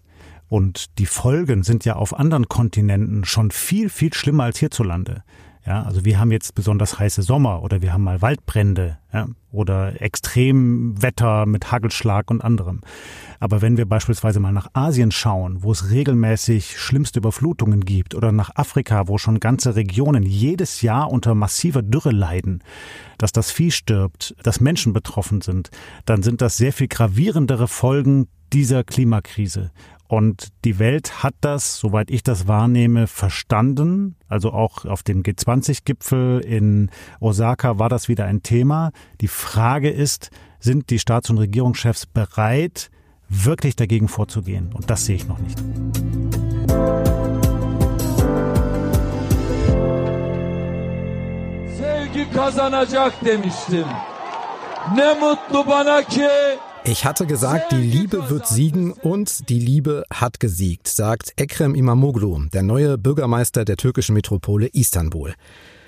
Und 0.48 0.98
die 1.00 1.08
Folgen 1.08 1.64
sind 1.64 1.86
ja 1.86 1.96
auf 1.96 2.18
anderen 2.18 2.48
Kontinenten 2.48 3.26
schon 3.26 3.52
viel, 3.52 3.90
viel 3.90 4.14
schlimmer 4.14 4.46
als 4.46 4.60
hierzulande. 4.60 5.24
Ja, 5.66 5.82
also 5.82 6.06
wir 6.06 6.20
haben 6.20 6.32
jetzt 6.32 6.54
besonders 6.54 7.00
heiße 7.00 7.24
Sommer 7.24 7.64
oder 7.64 7.82
wir 7.82 7.92
haben 7.92 8.04
mal 8.04 8.22
Waldbrände 8.22 9.00
ja, 9.12 9.28
oder 9.52 10.00
Extremwetter 10.00 11.48
mit 11.48 11.72
Hagelschlag 11.72 12.30
und 12.30 12.44
anderem. 12.44 12.82
Aber 13.40 13.64
wenn 13.64 13.76
wir 13.76 13.88
beispielsweise 13.88 14.40
mal 14.40 14.52
nach 14.52 14.68
Asien 14.74 15.10
schauen, 15.10 15.64
wo 15.64 15.72
es 15.72 15.90
regelmäßig 15.90 16.80
schlimmste 16.80 17.20
Überflutungen 17.20 17.82
gibt, 17.82 18.14
oder 18.14 18.32
nach 18.32 18.52
Afrika, 18.56 19.08
wo 19.08 19.18
schon 19.18 19.40
ganze 19.40 19.76
Regionen 19.76 20.22
jedes 20.22 20.84
Jahr 20.84 21.12
unter 21.12 21.34
massiver 21.34 21.82
Dürre 21.82 22.12
leiden, 22.12 22.64
dass 23.18 23.32
das 23.32 23.50
Vieh 23.50 23.72
stirbt, 23.72 24.36
dass 24.44 24.62
Menschen 24.62 24.94
betroffen 24.94 25.42
sind, 25.42 25.72
dann 26.06 26.22
sind 26.22 26.42
das 26.42 26.58
sehr 26.58 26.74
viel 26.74 26.88
gravierendere 26.88 27.68
Folgen 27.68 28.28
dieser 28.54 28.84
Klimakrise. 28.84 29.72
Und 30.08 30.50
die 30.64 30.78
Welt 30.78 31.24
hat 31.24 31.34
das, 31.42 31.78
soweit 31.78 32.12
ich 32.12 32.22
das 32.22 32.48
wahrnehme, 32.48 33.08
verstanden. 33.08 34.16
Also 34.28 34.52
auch 34.52 34.86
auf 34.86 35.02
dem 35.02 35.24
G20-Gipfel 35.24 36.42
in 36.42 36.92
Osaka 37.20 37.80
war 37.80 37.90
das 37.90 38.08
wieder 38.08 38.26
ein 38.26 38.44
Thema. 38.44 38.92
Die 39.22 39.28
Frage 39.28 39.90
ist, 39.90 40.30
sind 40.60 40.90
die 40.90 41.00
Staats- 41.00 41.30
und 41.30 41.40
Regierungschefs 41.40 42.06
bereit, 42.06 42.92
wirklich 43.30 43.76
dagegen 43.76 44.08
vorzugehen? 44.08 44.74
Und 44.74 44.90
das 44.90 45.06
sehe 45.06 45.16
ich 45.16 45.28
noch 45.28 45.40
nicht. 45.40 45.58
Sevgi 51.78 52.26
kazanacak 52.34 53.14
demiştim. 53.26 53.88
Ne 54.96 55.14
mutlu 55.20 55.68
bana 55.68 56.04
ki 56.04 56.30
Ich 56.88 57.04
hatte 57.04 57.26
gesagt, 57.26 57.72
die 57.72 57.82
Liebe 57.82 58.30
wird 58.30 58.48
siegen 58.48 58.92
und 58.92 59.50
die 59.50 59.60
Liebe 59.60 60.04
hat 60.14 60.40
gesiegt, 60.40 60.88
sagt 60.88 61.34
Ekrem 61.36 61.74
Imamoglu, 61.74 62.46
der 62.54 62.62
neue 62.62 63.00
Bürgermeister 63.00 63.66
der 63.66 63.76
türkischen 63.76 64.14
Metropole 64.14 64.68
Istanbul. 64.68 65.34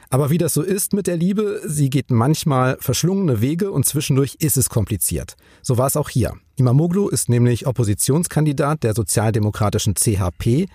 Aber 0.09 0.31
wie 0.31 0.39
das 0.39 0.55
so 0.55 0.63
ist 0.63 0.93
mit 0.93 1.05
der 1.05 1.15
Liebe, 1.15 1.61
sie 1.65 1.91
geht 1.91 2.09
manchmal 2.09 2.77
verschlungene 2.79 3.41
Wege 3.41 3.71
und 3.71 3.85
zwischendurch 3.85 4.37
ist 4.39 4.57
es 4.57 4.69
kompliziert. 4.69 5.35
So 5.61 5.77
war 5.77 5.85
es 5.85 5.97
auch 5.97 6.09
hier. 6.09 6.33
Imamoglu 6.55 7.09
ist 7.09 7.29
nämlich 7.29 7.67
Oppositionskandidat 7.67 8.81
der 8.81 8.95
sozialdemokratischen 8.95 9.93
CHP. 9.93 10.65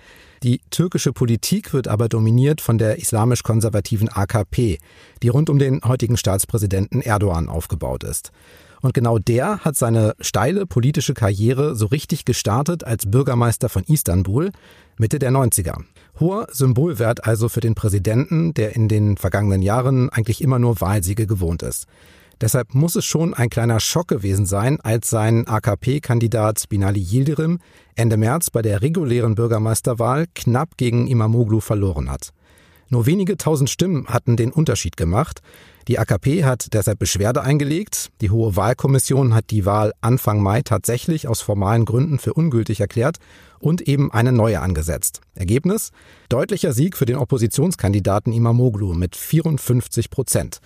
Die 0.45 0.61
türkische 0.71 1.13
Politik 1.13 1.73
wird 1.73 1.89
aber 1.89 2.09
dominiert 2.09 2.61
von 2.61 2.79
der 2.79 2.99
islamisch-konservativen 2.99 4.09
AKP, 4.09 4.79
die 5.23 5.29
rund 5.29 5.51
um 5.51 5.59
den 5.59 5.81
heutigen 5.83 6.17
Staatspräsidenten 6.17 7.01
Erdogan 7.01 7.49
aufgebaut 7.49 8.05
ist. 8.05 8.31
Und 8.83 8.95
genau 8.95 9.19
der 9.19 9.61
hat 9.61 9.77
seine 9.77 10.15
steile 10.21 10.67
politische 10.67 11.15
Karriere 11.15 11.77
so 11.77 11.87
richtig 11.87 12.25
gestartet 12.25 12.85
als 12.85 13.11
Bürgermeister 13.11 13.69
von 13.69 13.85
Istanbul 13.85 14.51
Mitte 14.99 15.19
der 15.19 15.31
90er. 15.31 15.85
Hoher 16.21 16.49
Symbolwert 16.51 17.25
also 17.25 17.49
für 17.49 17.61
den 17.61 17.75
Präsidenten, 17.75 18.53
der 18.55 18.77
in 18.77 18.89
den 18.89 19.17
vergangenen 19.17 19.63
Jahren 19.63 20.11
eigentlich 20.11 20.43
immer 20.43 20.59
nur 20.59 20.81
Wahlsiege 20.81 21.27
gewohnt 21.27 21.63
ist. 21.63 21.87
Deshalb 22.41 22.75
muss 22.75 22.97
es 22.97 23.05
schon 23.05 23.35
ein 23.35 23.51
kleiner 23.51 23.79
Schock 23.79 24.09
gewesen 24.09 24.47
sein, 24.47 24.81
als 24.81 25.09
sein 25.09 25.47
AKP-Kandidat 25.47 26.69
Binali 26.69 27.01
Yildirim 27.01 27.61
Ende 27.95 28.17
März 28.17 28.51
bei 28.51 28.63
der 28.63 28.83
regulären 28.83 29.37
Bürgermeisterwahl 29.37 30.27
knapp 30.35 30.77
gegen 30.77 31.07
Imamoglu 31.07 31.61
verloren 31.61 32.11
hat. 32.11 32.33
Nur 32.93 33.07
wenige 33.07 33.39
tausend 33.39 33.71
Stimmen 33.71 34.07
hatten 34.09 34.37
den 34.37 34.53
Unterschied 34.53 34.99
gemacht. 34.99 35.41
Die 35.89 35.99
AKP 35.99 36.45
hat 36.45 36.75
deshalb 36.75 36.99
Beschwerde 36.99 37.41
eingelegt. 37.41 38.11
Die 38.21 38.29
Hohe 38.29 38.55
Wahlkommission 38.55 39.35
hat 39.35 39.49
die 39.49 39.65
Wahl 39.65 39.95
Anfang 40.03 40.43
Mai 40.43 40.61
tatsächlich 40.61 41.27
aus 41.27 41.41
formalen 41.41 41.87
Gründen 41.87 42.19
für 42.19 42.35
ungültig 42.35 42.81
erklärt 42.81 43.17
und 43.61 43.81
eben 43.81 44.13
eine 44.13 44.31
neue 44.31 44.61
angesetzt. 44.61 45.23
Ergebnis? 45.35 45.91
Deutlicher 46.29 46.75
Sieg 46.75 46.99
für 46.99 47.07
den 47.07 47.17
Oppositionskandidaten 47.17 48.31
Imamoglu 48.31 48.93
mit 48.93 49.17
54 49.17 50.11
Prozent. 50.11 50.61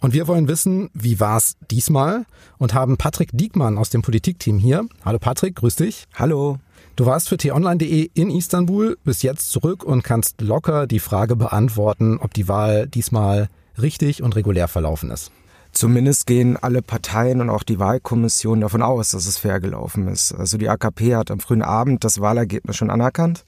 Und 0.00 0.14
wir 0.14 0.28
wollen 0.28 0.48
wissen, 0.48 0.88
wie 0.94 1.20
war 1.20 1.36
es 1.36 1.58
diesmal 1.70 2.24
und 2.56 2.72
haben 2.72 2.96
Patrick 2.96 3.28
Diekmann 3.34 3.76
aus 3.76 3.90
dem 3.90 4.00
Politikteam 4.00 4.58
hier. 4.58 4.88
Hallo 5.04 5.18
Patrick, 5.18 5.56
grüß 5.56 5.76
dich. 5.76 6.06
Hallo. 6.14 6.58
Du 6.96 7.04
warst 7.04 7.28
für 7.28 7.36
t-online.de 7.36 8.08
in 8.14 8.30
Istanbul, 8.30 8.96
bis 9.04 9.20
jetzt 9.20 9.50
zurück 9.50 9.84
und 9.84 10.02
kannst 10.02 10.40
locker 10.40 10.86
die 10.86 10.98
Frage 10.98 11.36
beantworten, 11.36 12.18
ob 12.18 12.32
die 12.32 12.48
Wahl 12.48 12.86
diesmal 12.86 13.50
richtig 13.78 14.22
und 14.22 14.34
regulär 14.34 14.66
verlaufen 14.66 15.10
ist. 15.10 15.30
Zumindest 15.72 16.26
gehen 16.26 16.56
alle 16.56 16.80
Parteien 16.80 17.42
und 17.42 17.50
auch 17.50 17.64
die 17.64 17.78
Wahlkommission 17.78 18.62
davon 18.62 18.80
aus, 18.80 19.10
dass 19.10 19.26
es 19.26 19.36
fair 19.36 19.60
gelaufen 19.60 20.08
ist. 20.08 20.32
Also 20.32 20.56
die 20.56 20.70
AKP 20.70 21.16
hat 21.16 21.30
am 21.30 21.38
frühen 21.38 21.60
Abend 21.60 22.02
das 22.02 22.22
Wahlergebnis 22.22 22.76
schon 22.76 22.88
anerkannt. 22.88 23.44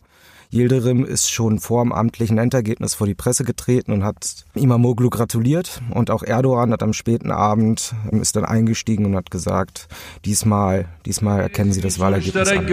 Yildirim 0.50 1.04
ist 1.04 1.30
schon 1.30 1.58
vor 1.58 1.82
dem 1.82 1.92
amtlichen 1.92 2.38
Endergebnis 2.38 2.94
vor 2.94 3.06
die 3.06 3.14
Presse 3.14 3.44
getreten 3.44 3.92
und 3.92 4.02
hat 4.02 4.44
Imamoglu 4.54 5.10
gratuliert. 5.10 5.82
Und 5.90 6.10
auch 6.10 6.22
Erdogan 6.22 6.72
hat 6.72 6.82
am 6.82 6.94
späten 6.94 7.30
Abend, 7.30 7.94
ist 8.12 8.34
dann 8.34 8.46
eingestiegen 8.46 9.04
und 9.04 9.14
hat 9.14 9.30
gesagt, 9.30 9.88
diesmal, 10.24 10.86
diesmal 11.04 11.40
erkennen 11.40 11.72
sie 11.72 11.82
das 11.82 11.98
Wahlergebnis 11.98 12.34
an. 12.48 12.66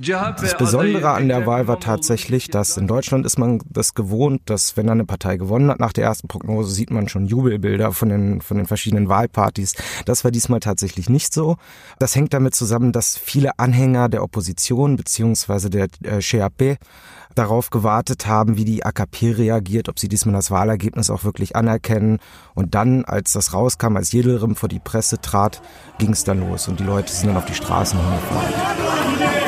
Das 0.00 0.56
Besondere 0.56 1.10
an 1.10 1.28
der 1.28 1.46
Wahl 1.46 1.68
war 1.68 1.78
tatsächlich, 1.78 2.48
dass 2.48 2.78
in 2.78 2.86
Deutschland 2.86 3.26
ist 3.26 3.38
man 3.38 3.60
das 3.68 3.94
gewohnt, 3.94 4.40
dass 4.46 4.76
wenn 4.78 4.88
eine 4.88 5.04
Partei 5.04 5.36
gewonnen 5.36 5.70
hat, 5.70 5.78
nach 5.78 5.92
der 5.92 6.04
ersten 6.04 6.26
Prognose 6.26 6.70
sieht 6.72 6.90
man 6.90 7.08
schon 7.08 7.26
Jubelbilder 7.26 7.92
von 7.92 8.08
den, 8.08 8.40
von 8.40 8.56
den 8.56 8.66
verschiedenen 8.66 9.10
Wahlpartys. 9.10 9.74
Das 10.06 10.24
war 10.24 10.30
diesmal 10.30 10.60
tatsächlich 10.60 11.10
nicht 11.10 11.34
so. 11.34 11.56
Das 11.98 12.14
hängt 12.14 12.32
damit 12.32 12.54
zusammen, 12.54 12.92
dass 12.92 13.18
viele 13.18 13.58
Anhänger 13.58 14.08
der 14.08 14.22
Opposition 14.22 14.96
beziehungsweise 14.96 15.68
der 15.68 15.88
äh, 16.02 16.20
CHP 16.20 16.78
darauf 17.34 17.70
gewartet 17.70 18.26
haben, 18.26 18.56
wie 18.56 18.64
die 18.64 18.84
AKP 18.84 19.32
reagiert, 19.32 19.88
ob 19.88 19.98
sie 19.98 20.08
diesmal 20.08 20.34
das 20.34 20.50
Wahlergebnis 20.50 21.10
auch 21.10 21.24
wirklich 21.24 21.56
anerkennen. 21.56 22.18
Und 22.54 22.74
dann, 22.74 23.04
als 23.04 23.32
das 23.32 23.52
rauskam, 23.52 23.96
als 23.96 24.12
Jedelrim 24.12 24.56
vor 24.56 24.68
die 24.68 24.80
Presse 24.80 25.20
trat, 25.20 25.60
ging 25.98 26.12
es 26.12 26.24
dann 26.24 26.40
los 26.40 26.68
und 26.68 26.80
die 26.80 26.84
Leute 26.84 27.12
sind 27.12 27.28
dann 27.28 27.36
auf 27.36 27.46
die 27.46 27.54
Straßen 27.54 28.00
hingefahren. 28.00 29.39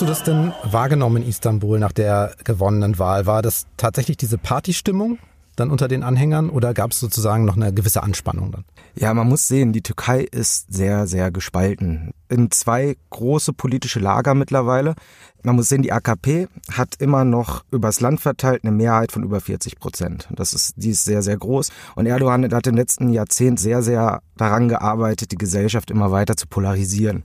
Hast 0.00 0.08
du 0.08 0.12
das 0.14 0.22
denn 0.22 0.54
wahrgenommen 0.62 1.22
in 1.22 1.28
Istanbul 1.28 1.78
nach 1.78 1.92
der 1.92 2.34
gewonnenen 2.42 2.98
Wahl? 2.98 3.26
War 3.26 3.42
das 3.42 3.66
tatsächlich 3.76 4.16
diese 4.16 4.38
Partystimmung 4.38 5.18
dann 5.56 5.70
unter 5.70 5.88
den 5.88 6.02
Anhängern 6.02 6.48
oder 6.48 6.72
gab 6.72 6.92
es 6.92 7.00
sozusagen 7.00 7.44
noch 7.44 7.56
eine 7.56 7.74
gewisse 7.74 8.02
Anspannung 8.02 8.50
dann? 8.50 8.64
Ja, 8.94 9.12
man 9.12 9.28
muss 9.28 9.46
sehen, 9.46 9.74
die 9.74 9.82
Türkei 9.82 10.20
ist 10.22 10.72
sehr, 10.72 11.06
sehr 11.06 11.30
gespalten. 11.30 12.12
In 12.30 12.50
zwei 12.50 12.96
große 13.10 13.52
politische 13.52 14.00
Lager 14.00 14.34
mittlerweile. 14.34 14.94
Man 15.42 15.56
muss 15.56 15.68
sehen, 15.68 15.82
die 15.82 15.92
AKP 15.92 16.48
hat 16.72 16.94
immer 16.98 17.26
noch 17.26 17.64
übers 17.70 18.00
Land 18.00 18.22
verteilt 18.22 18.64
eine 18.64 18.72
Mehrheit 18.72 19.12
von 19.12 19.22
über 19.22 19.42
40 19.42 19.78
Prozent. 19.78 20.28
Das 20.30 20.54
ist, 20.54 20.72
die 20.76 20.90
ist 20.90 21.04
sehr, 21.04 21.20
sehr 21.20 21.36
groß. 21.36 21.68
Und 21.94 22.06
Erdogan 22.06 22.50
hat 22.54 22.66
im 22.66 22.76
letzten 22.76 23.10
Jahrzehnt 23.10 23.60
sehr, 23.60 23.82
sehr 23.82 24.22
daran 24.38 24.70
gearbeitet, 24.70 25.32
die 25.32 25.36
Gesellschaft 25.36 25.90
immer 25.90 26.10
weiter 26.10 26.38
zu 26.38 26.46
polarisieren. 26.46 27.22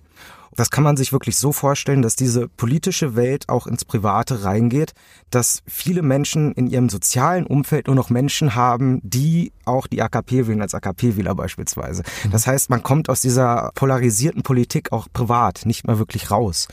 Das 0.55 0.71
kann 0.71 0.83
man 0.83 0.97
sich 0.97 1.11
wirklich 1.11 1.37
so 1.37 1.51
vorstellen, 1.51 2.01
dass 2.01 2.15
diese 2.15 2.47
politische 2.47 3.15
Welt 3.15 3.49
auch 3.49 3.67
ins 3.67 3.85
Private 3.85 4.43
reingeht, 4.43 4.93
dass 5.29 5.61
viele 5.67 6.01
Menschen 6.01 6.53
in 6.53 6.67
ihrem 6.67 6.89
sozialen 6.89 7.45
Umfeld 7.45 7.87
nur 7.87 7.95
noch 7.95 8.09
Menschen 8.09 8.55
haben, 8.55 8.99
die 9.03 9.51
auch 9.65 9.87
die 9.87 10.01
AKP 10.01 10.47
wählen, 10.47 10.61
als 10.61 10.73
AKP-Wähler 10.73 11.35
beispielsweise. 11.35 12.03
Mhm. 12.23 12.31
Das 12.31 12.47
heißt, 12.47 12.69
man 12.69 12.83
kommt 12.83 13.09
aus 13.09 13.21
dieser 13.21 13.71
polarisierten 13.75 14.43
Politik 14.43 14.91
auch 14.91 15.07
privat 15.11 15.65
nicht 15.65 15.85
mehr 15.85 15.99
wirklich 15.99 16.31
raus. 16.31 16.67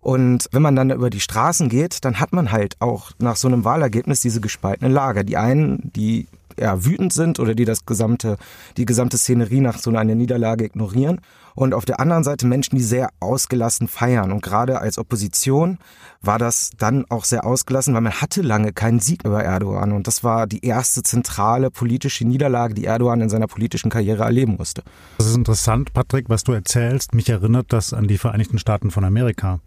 Und 0.00 0.48
wenn 0.52 0.62
man 0.62 0.76
dann 0.76 0.90
über 0.90 1.10
die 1.10 1.20
Straßen 1.20 1.68
geht, 1.68 2.04
dann 2.04 2.20
hat 2.20 2.32
man 2.32 2.52
halt 2.52 2.76
auch 2.80 3.10
nach 3.18 3.36
so 3.36 3.48
einem 3.48 3.64
Wahlergebnis 3.64 4.20
diese 4.20 4.40
gespaltene 4.40 4.90
Lager. 4.90 5.24
Die 5.24 5.36
einen, 5.36 5.90
die 5.94 6.28
eher 6.56 6.84
wütend 6.84 7.12
sind 7.12 7.38
oder 7.40 7.54
die 7.54 7.64
das 7.64 7.86
gesamte, 7.86 8.36
die 8.76 8.84
gesamte 8.84 9.18
Szenerie 9.18 9.60
nach 9.60 9.78
so 9.78 9.90
einer 9.90 10.14
Niederlage 10.14 10.64
ignorieren. 10.64 11.20
Und 11.58 11.74
auf 11.74 11.84
der 11.84 11.98
anderen 11.98 12.22
Seite 12.22 12.46
Menschen, 12.46 12.76
die 12.76 12.84
sehr 12.84 13.08
ausgelassen 13.18 13.88
feiern. 13.88 14.30
Und 14.30 14.44
gerade 14.44 14.80
als 14.80 14.96
Opposition 14.96 15.78
war 16.22 16.38
das 16.38 16.70
dann 16.78 17.04
auch 17.08 17.24
sehr 17.24 17.44
ausgelassen, 17.44 17.94
weil 17.94 18.00
man 18.00 18.12
hatte 18.12 18.42
lange 18.42 18.72
keinen 18.72 19.00
Sieg 19.00 19.24
über 19.24 19.42
Erdogan. 19.42 19.90
Und 19.90 20.06
das 20.06 20.22
war 20.22 20.46
die 20.46 20.64
erste 20.64 21.02
zentrale 21.02 21.72
politische 21.72 22.24
Niederlage, 22.24 22.74
die 22.74 22.84
Erdogan 22.84 23.20
in 23.22 23.28
seiner 23.28 23.48
politischen 23.48 23.90
Karriere 23.90 24.22
erleben 24.22 24.54
musste. 24.56 24.84
Das 25.18 25.26
ist 25.26 25.36
interessant, 25.36 25.92
Patrick, 25.92 26.28
was 26.28 26.44
du 26.44 26.52
erzählst. 26.52 27.12
Mich 27.12 27.28
erinnert 27.28 27.72
das 27.72 27.92
an 27.92 28.06
die 28.06 28.18
Vereinigten 28.18 28.60
Staaten 28.60 28.92
von 28.92 29.04
Amerika. 29.04 29.58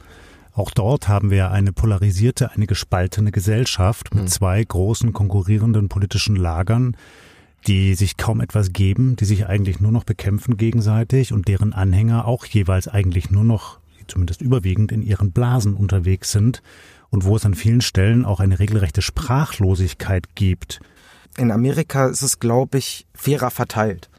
Auch 0.53 0.71
dort 0.71 1.09
haben 1.09 1.29
wir 1.29 1.51
eine 1.51 1.73
polarisierte, 1.73 2.53
eine 2.53 2.67
gespaltene 2.67 3.33
Gesellschaft 3.33 4.15
mit 4.15 4.23
mhm. 4.23 4.27
zwei 4.29 4.63
großen 4.63 5.11
konkurrierenden 5.11 5.89
politischen 5.89 6.37
Lagern, 6.37 6.95
die 7.67 7.95
sich 7.95 8.17
kaum 8.17 8.41
etwas 8.41 8.73
geben, 8.73 9.15
die 9.15 9.25
sich 9.25 9.47
eigentlich 9.47 9.79
nur 9.79 9.91
noch 9.91 10.03
bekämpfen 10.03 10.57
gegenseitig 10.57 11.33
und 11.33 11.47
deren 11.47 11.73
Anhänger 11.73 12.25
auch 12.27 12.45
jeweils 12.45 12.87
eigentlich 12.87 13.31
nur 13.31 13.43
noch, 13.43 13.79
zumindest 14.07 14.41
überwiegend, 14.41 14.91
in 14.91 15.01
ihren 15.01 15.31
Blasen 15.31 15.75
unterwegs 15.75 16.31
sind 16.31 16.61
und 17.09 17.25
wo 17.25 17.35
es 17.35 17.45
an 17.45 17.53
vielen 17.53 17.81
Stellen 17.81 18.25
auch 18.25 18.39
eine 18.39 18.59
regelrechte 18.59 19.01
Sprachlosigkeit 19.01 20.35
gibt. 20.35 20.79
In 21.37 21.51
Amerika 21.51 22.07
ist 22.07 22.23
es, 22.23 22.39
glaube 22.39 22.77
ich, 22.77 23.05
fairer 23.13 23.51
verteilt 23.51 24.09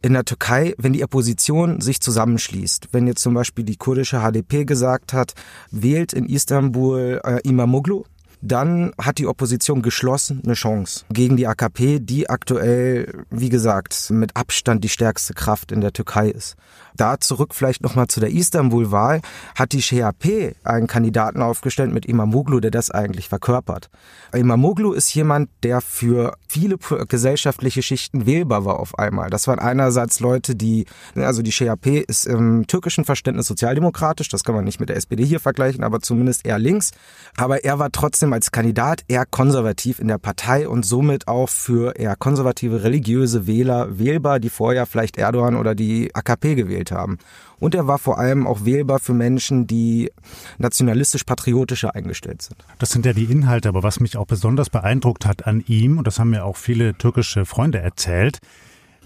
in 0.00 0.12
der 0.12 0.24
Türkei, 0.24 0.74
wenn 0.78 0.92
die 0.92 1.02
Opposition 1.02 1.80
sich 1.80 2.00
zusammenschließt, 2.00 2.88
wenn 2.92 3.06
jetzt 3.06 3.22
zum 3.22 3.34
Beispiel 3.34 3.64
die 3.64 3.76
kurdische 3.76 4.20
HDP 4.20 4.64
gesagt 4.64 5.12
hat, 5.12 5.34
wählt 5.70 6.12
in 6.12 6.26
Istanbul 6.26 7.20
äh, 7.24 7.40
Imamoglu, 7.42 8.04
dann 8.40 8.92
hat 9.00 9.18
die 9.18 9.26
Opposition 9.26 9.82
geschlossen 9.82 10.40
eine 10.44 10.54
Chance 10.54 11.04
gegen 11.10 11.36
die 11.36 11.46
AKP, 11.46 12.00
die 12.00 12.30
aktuell, 12.30 13.24
wie 13.30 13.48
gesagt, 13.48 14.10
mit 14.10 14.36
Abstand 14.36 14.84
die 14.84 14.88
stärkste 14.88 15.34
Kraft 15.34 15.72
in 15.72 15.80
der 15.80 15.92
Türkei 15.92 16.28
ist. 16.28 16.56
Da 16.98 17.18
zurück 17.18 17.54
vielleicht 17.54 17.82
nochmal 17.82 18.08
zu 18.08 18.20
der 18.20 18.30
Istanbul-Wahl, 18.30 19.22
hat 19.54 19.72
die 19.72 19.80
CHP 19.80 20.56
einen 20.64 20.86
Kandidaten 20.86 21.40
aufgestellt 21.40 21.92
mit 21.92 22.04
Imamoglu, 22.04 22.60
der 22.60 22.70
das 22.70 22.90
eigentlich 22.90 23.28
verkörpert. 23.30 23.88
Imamoglu 24.34 24.92
ist 24.92 25.14
jemand, 25.14 25.48
der 25.62 25.80
für 25.80 26.36
viele 26.46 26.76
gesellschaftliche 27.08 27.82
Schichten 27.82 28.26
wählbar 28.26 28.66
war 28.66 28.78
auf 28.78 28.98
einmal. 28.98 29.30
Das 29.30 29.48
waren 29.48 29.58
einerseits 29.58 30.20
Leute, 30.20 30.54
die, 30.54 30.84
also 31.14 31.40
die 31.40 31.50
CHP 31.50 32.04
ist 32.06 32.26
im 32.26 32.66
türkischen 32.66 33.06
Verständnis 33.06 33.46
sozialdemokratisch, 33.46 34.28
das 34.28 34.44
kann 34.44 34.54
man 34.54 34.64
nicht 34.64 34.80
mit 34.80 34.90
der 34.90 34.96
SPD 34.96 35.24
hier 35.24 35.40
vergleichen, 35.40 35.82
aber 35.82 36.00
zumindest 36.00 36.44
eher 36.44 36.58
links. 36.58 36.90
Aber 37.36 37.64
er 37.64 37.78
war 37.78 37.90
trotzdem 37.90 38.18
trotzdem 38.18 38.32
als 38.32 38.50
Kandidat 38.50 39.04
eher 39.06 39.26
konservativ 39.26 40.00
in 40.00 40.08
der 40.08 40.18
Partei 40.18 40.68
und 40.68 40.84
somit 40.84 41.28
auch 41.28 41.48
für 41.48 41.94
eher 41.96 42.16
konservative 42.16 42.82
religiöse 42.82 43.46
Wähler 43.46 43.98
wählbar, 43.98 44.40
die 44.40 44.50
vorher 44.50 44.86
vielleicht 44.86 45.16
Erdogan 45.16 45.54
oder 45.54 45.76
die 45.76 46.12
AKP 46.14 46.56
gewählt 46.56 46.87
haben. 46.92 47.18
Und 47.58 47.74
er 47.74 47.86
war 47.86 47.98
vor 47.98 48.18
allem 48.18 48.46
auch 48.46 48.64
wählbar 48.64 48.98
für 48.98 49.14
Menschen, 49.14 49.66
die 49.66 50.10
nationalistisch-patriotischer 50.58 51.94
eingestellt 51.94 52.42
sind. 52.42 52.64
Das 52.78 52.90
sind 52.90 53.04
ja 53.04 53.12
die 53.12 53.24
Inhalte, 53.24 53.68
aber 53.68 53.82
was 53.82 54.00
mich 54.00 54.16
auch 54.16 54.26
besonders 54.26 54.70
beeindruckt 54.70 55.26
hat 55.26 55.46
an 55.46 55.64
ihm, 55.66 55.98
und 55.98 56.06
das 56.06 56.18
haben 56.18 56.30
mir 56.30 56.44
auch 56.44 56.56
viele 56.56 56.94
türkische 56.94 57.44
Freunde 57.44 57.80
erzählt, 57.80 58.38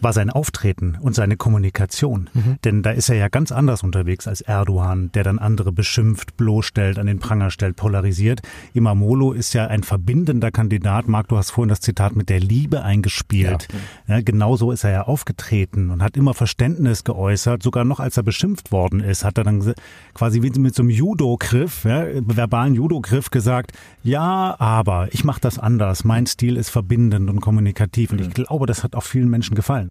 war 0.03 0.13
sein 0.13 0.31
Auftreten 0.31 0.99
und 1.01 1.15
seine 1.15 1.37
Kommunikation. 1.37 2.29
Mhm. 2.33 2.57
Denn 2.65 2.83
da 2.83 2.91
ist 2.91 3.09
er 3.09 3.17
ja 3.17 3.29
ganz 3.29 3.53
anders 3.53 3.83
unterwegs 3.83 4.27
als 4.27 4.41
Erdogan, 4.41 5.11
der 5.13 5.25
dann 5.25 5.39
andere 5.39 5.73
beschimpft, 5.73 6.37
bloßstellt, 6.37 6.99
an 6.99 7.07
den 7.07 7.19
Pranger 7.19 7.51
stellt, 7.51 7.77
polarisiert. 7.77 8.41
Imamolo 8.75 9.33
ist 9.33 9.53
ja 9.55 9.67
ein 9.67 9.83
verbindender 9.83 10.51
Kandidat. 10.51 11.09
Marc, 11.09 11.29
du 11.29 11.37
hast 11.37 11.51
vorhin 11.51 11.69
das 11.69 11.81
Zitat 11.81 12.17
mit 12.17 12.29
der 12.29 12.41
Liebe 12.41 12.83
eingespielt. 12.83 13.69
Ja. 14.07 14.17
Ja, 14.17 14.23
genauso 14.23 14.73
ist 14.73 14.85
er 14.85 14.91
ja 14.91 15.03
aufgetreten 15.03 15.91
und 15.91 16.03
hat 16.03 16.17
immer 16.17 16.35
Verständnis 16.35 17.05
geäußert. 17.05 17.63
Sogar 17.63 17.85
noch 17.85 18.01
als 18.01 18.17
er 18.17 18.23
beschimpft 18.23 18.73
worden 18.73 19.01
ist, 19.01 19.25
hat 19.25 19.39
er 19.39 19.45
dann 19.45 19.75
quasi 20.15 20.43
wie 20.43 20.51
mit 20.59 20.75
so 20.75 20.83
einem 20.83 20.91
Judo-Griff, 20.91 21.85
ja, 21.85 22.05
verbalen 22.27 22.75
Judo-Griff 22.75 23.31
gesagt, 23.31 23.73
ja, 24.03 24.57
aber 24.59 25.09
ich 25.13 25.25
mache 25.25 25.41
das 25.41 25.59
anders. 25.59 26.05
Mein 26.05 26.27
Stil 26.27 26.57
ist 26.57 26.71
verbindend 26.71 27.31
und 27.31 27.41
kommunikativ. 27.41 28.13
Und 28.13 28.21
ich 28.21 28.29
mhm. 28.29 28.35
glaube, 28.35 28.67
das 28.67 28.85
hat 28.85 28.95
auch 28.95 29.05
vielen 29.05 29.31
Menschen 29.31 29.55
gefallen. 29.55 29.91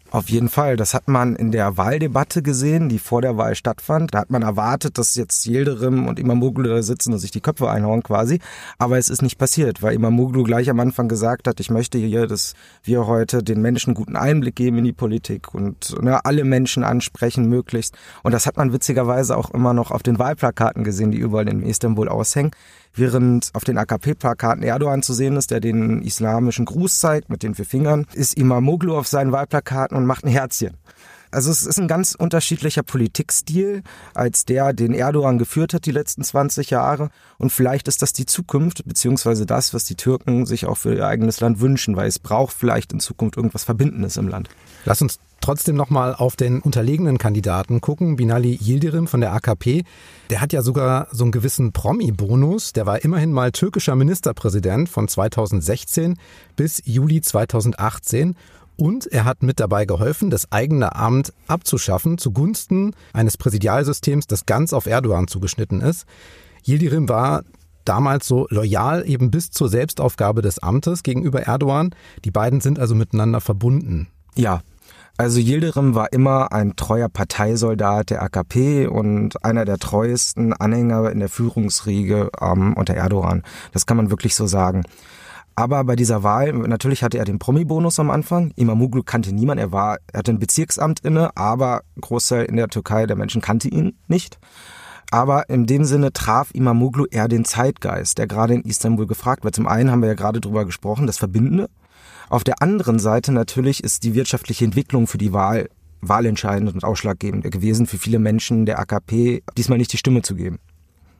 Auf 0.11 0.29
jeden 0.29 0.49
Fall. 0.49 0.75
Das 0.75 0.93
hat 0.93 1.07
man 1.07 1.37
in 1.37 1.51
der 1.51 1.77
Wahldebatte 1.77 2.41
gesehen, 2.41 2.89
die 2.89 2.99
vor 2.99 3.21
der 3.21 3.37
Wahl 3.37 3.55
stattfand. 3.55 4.13
Da 4.13 4.19
hat 4.19 4.29
man 4.29 4.41
erwartet, 4.41 4.97
dass 4.97 5.15
jetzt 5.15 5.45
Yildirim 5.47 6.05
und 6.05 6.19
Imamoglu 6.19 6.67
da 6.67 6.83
sitzen 6.83 7.13
und 7.13 7.19
sich 7.19 7.31
die 7.31 7.39
Köpfe 7.39 7.69
einhauen 7.69 8.03
quasi. 8.03 8.41
Aber 8.77 8.97
es 8.97 9.07
ist 9.07 9.21
nicht 9.21 9.37
passiert, 9.37 9.81
weil 9.81 9.93
Imamoglu 9.93 10.43
gleich 10.43 10.69
am 10.69 10.81
Anfang 10.81 11.07
gesagt 11.07 11.47
hat, 11.47 11.61
ich 11.61 11.69
möchte 11.69 11.97
hier, 11.97 12.27
dass 12.27 12.55
wir 12.83 13.07
heute 13.07 13.41
den 13.41 13.61
Menschen 13.61 13.93
guten 13.93 14.17
Einblick 14.17 14.57
geben 14.57 14.79
in 14.79 14.83
die 14.83 14.91
Politik 14.91 15.53
und 15.53 15.95
ne, 16.03 16.25
alle 16.25 16.43
Menschen 16.43 16.83
ansprechen 16.83 17.47
möglichst. 17.47 17.95
Und 18.21 18.33
das 18.33 18.45
hat 18.45 18.57
man 18.57 18.73
witzigerweise 18.73 19.37
auch 19.37 19.51
immer 19.51 19.73
noch 19.73 19.91
auf 19.91 20.03
den 20.03 20.19
Wahlplakaten 20.19 20.83
gesehen, 20.83 21.11
die 21.11 21.19
überall 21.19 21.47
in 21.47 21.63
Istanbul 21.63 22.09
aushängen 22.09 22.51
während 22.93 23.51
auf 23.53 23.63
den 23.63 23.77
AKP-Plakaten 23.77 24.63
Erdogan 24.63 25.01
zu 25.01 25.13
sehen 25.13 25.37
ist, 25.37 25.51
der 25.51 25.59
den 25.59 26.01
islamischen 26.01 26.65
Gruß 26.65 26.99
zeigt 26.99 27.29
mit 27.29 27.43
den 27.43 27.55
vier 27.55 27.65
Fingern, 27.65 28.05
ist 28.13 28.37
Imamoglu 28.37 28.95
auf 28.95 29.07
seinen 29.07 29.31
Wahlplakaten 29.31 29.97
und 30.01 30.07
macht 30.07 30.25
ein 30.25 30.31
Herzchen. 30.31 30.77
Also 31.31 31.49
es 31.49 31.65
ist 31.65 31.79
ein 31.79 31.87
ganz 31.87 32.13
unterschiedlicher 32.13 32.83
Politikstil 32.83 33.83
als 34.13 34.43
der, 34.43 34.73
den 34.73 34.93
Erdogan 34.93 35.37
geführt 35.37 35.73
hat 35.73 35.85
die 35.85 35.91
letzten 35.91 36.23
20 36.23 36.69
Jahre. 36.69 37.09
Und 37.37 37.51
vielleicht 37.51 37.87
ist 37.87 38.01
das 38.01 38.11
die 38.11 38.25
Zukunft, 38.25 38.83
beziehungsweise 38.85 39.45
das, 39.45 39.73
was 39.73 39.85
die 39.85 39.95
Türken 39.95 40.45
sich 40.45 40.65
auch 40.65 40.77
für 40.77 40.93
ihr 40.93 41.07
eigenes 41.07 41.39
Land 41.39 41.61
wünschen, 41.61 41.95
weil 41.95 42.07
es 42.07 42.19
braucht 42.19 42.53
vielleicht 42.53 42.91
in 42.91 42.99
Zukunft 42.99 43.37
irgendwas 43.37 43.63
Verbindendes 43.63 44.17
im 44.17 44.27
Land. 44.27 44.49
Lass 44.83 45.01
uns 45.01 45.19
trotzdem 45.39 45.75
nochmal 45.75 46.13
auf 46.13 46.35
den 46.35 46.59
unterlegenen 46.59 47.17
Kandidaten 47.17 47.79
gucken. 47.79 48.17
Binali 48.17 48.59
Yildirim 48.61 49.07
von 49.07 49.21
der 49.21 49.31
AKP. 49.33 49.83
Der 50.29 50.41
hat 50.41 50.51
ja 50.53 50.61
sogar 50.61 51.07
so 51.11 51.23
einen 51.23 51.31
gewissen 51.31 51.71
Promi-Bonus. 51.71 52.73
Der 52.73 52.85
war 52.85 53.03
immerhin 53.03 53.31
mal 53.31 53.51
türkischer 53.51 53.95
Ministerpräsident 53.95 54.89
von 54.89 55.07
2016 55.07 56.17
bis 56.55 56.81
Juli 56.85 57.21
2018. 57.21 58.35
Und 58.81 59.05
er 59.05 59.25
hat 59.25 59.43
mit 59.43 59.59
dabei 59.59 59.85
geholfen, 59.85 60.31
das 60.31 60.51
eigene 60.51 60.95
Amt 60.95 61.33
abzuschaffen 61.45 62.17
zugunsten 62.17 62.95
eines 63.13 63.37
Präsidialsystems, 63.37 64.25
das 64.25 64.47
ganz 64.47 64.73
auf 64.73 64.87
Erdogan 64.87 65.27
zugeschnitten 65.27 65.81
ist. 65.81 66.07
Yildirim 66.65 67.07
war 67.07 67.43
damals 67.85 68.25
so 68.25 68.47
loyal 68.49 69.07
eben 69.07 69.29
bis 69.29 69.51
zur 69.51 69.69
Selbstaufgabe 69.69 70.41
des 70.41 70.57
Amtes 70.57 71.03
gegenüber 71.03 71.43
Erdogan. 71.43 71.93
Die 72.25 72.31
beiden 72.31 72.59
sind 72.59 72.79
also 72.79 72.95
miteinander 72.95 73.39
verbunden. 73.39 74.07
Ja, 74.35 74.61
also 75.15 75.39
Yildirim 75.39 75.93
war 75.93 76.11
immer 76.11 76.51
ein 76.51 76.75
treuer 76.75 77.07
Parteisoldat 77.07 78.09
der 78.09 78.23
AKP 78.23 78.87
und 78.87 79.45
einer 79.45 79.65
der 79.65 79.77
treuesten 79.77 80.53
Anhänger 80.53 81.11
in 81.11 81.19
der 81.19 81.29
Führungsriege 81.29 82.31
ähm, 82.41 82.73
unter 82.73 82.95
Erdogan. 82.95 83.43
Das 83.73 83.85
kann 83.85 83.97
man 83.97 84.09
wirklich 84.09 84.33
so 84.33 84.47
sagen. 84.47 84.81
Aber 85.55 85.83
bei 85.83 85.95
dieser 85.95 86.23
Wahl, 86.23 86.53
natürlich 86.53 87.03
hatte 87.03 87.17
er 87.17 87.25
den 87.25 87.39
Promi-Bonus 87.39 87.99
am 87.99 88.09
Anfang. 88.09 88.51
Imamoglu 88.55 89.03
kannte 89.03 89.33
niemand. 89.33 89.59
Er 89.59 89.71
war, 89.71 89.97
er 90.11 90.19
hatte 90.19 90.31
ein 90.31 90.39
Bezirksamt 90.39 91.01
inne, 91.01 91.35
aber 91.35 91.81
Großteil 91.99 92.45
in 92.45 92.55
der 92.55 92.69
Türkei 92.69 93.05
der 93.05 93.17
Menschen 93.17 93.41
kannte 93.41 93.67
ihn 93.67 93.97
nicht. 94.07 94.39
Aber 95.11 95.49
in 95.49 95.65
dem 95.65 95.83
Sinne 95.83 96.13
traf 96.13 96.51
Imamoglu 96.53 97.05
eher 97.11 97.27
den 97.27 97.43
Zeitgeist, 97.43 98.17
der 98.17 98.27
gerade 98.27 98.53
in 98.53 98.61
Istanbul 98.61 99.07
gefragt 99.07 99.43
wird. 99.43 99.55
Zum 99.55 99.67
einen 99.67 99.91
haben 99.91 100.01
wir 100.01 100.07
ja 100.07 100.15
gerade 100.15 100.39
drüber 100.39 100.65
gesprochen, 100.65 101.05
das 101.05 101.17
Verbindende. 101.17 101.69
Auf 102.29 102.45
der 102.45 102.61
anderen 102.61 102.97
Seite 102.97 103.33
natürlich 103.33 103.83
ist 103.83 104.05
die 104.05 104.15
wirtschaftliche 104.15 104.63
Entwicklung 104.63 105.07
für 105.07 105.17
die 105.17 105.33
Wahl 105.33 105.67
wahlentscheidend 105.99 106.73
und 106.73 106.85
ausschlaggebend 106.85 107.43
gewesen 107.51 107.87
für 107.87 107.97
viele 107.97 108.19
Menschen 108.19 108.65
der 108.65 108.79
AKP, 108.79 109.43
diesmal 109.57 109.77
nicht 109.77 109.91
die 109.91 109.97
Stimme 109.97 110.21
zu 110.21 110.35
geben. 110.35 110.59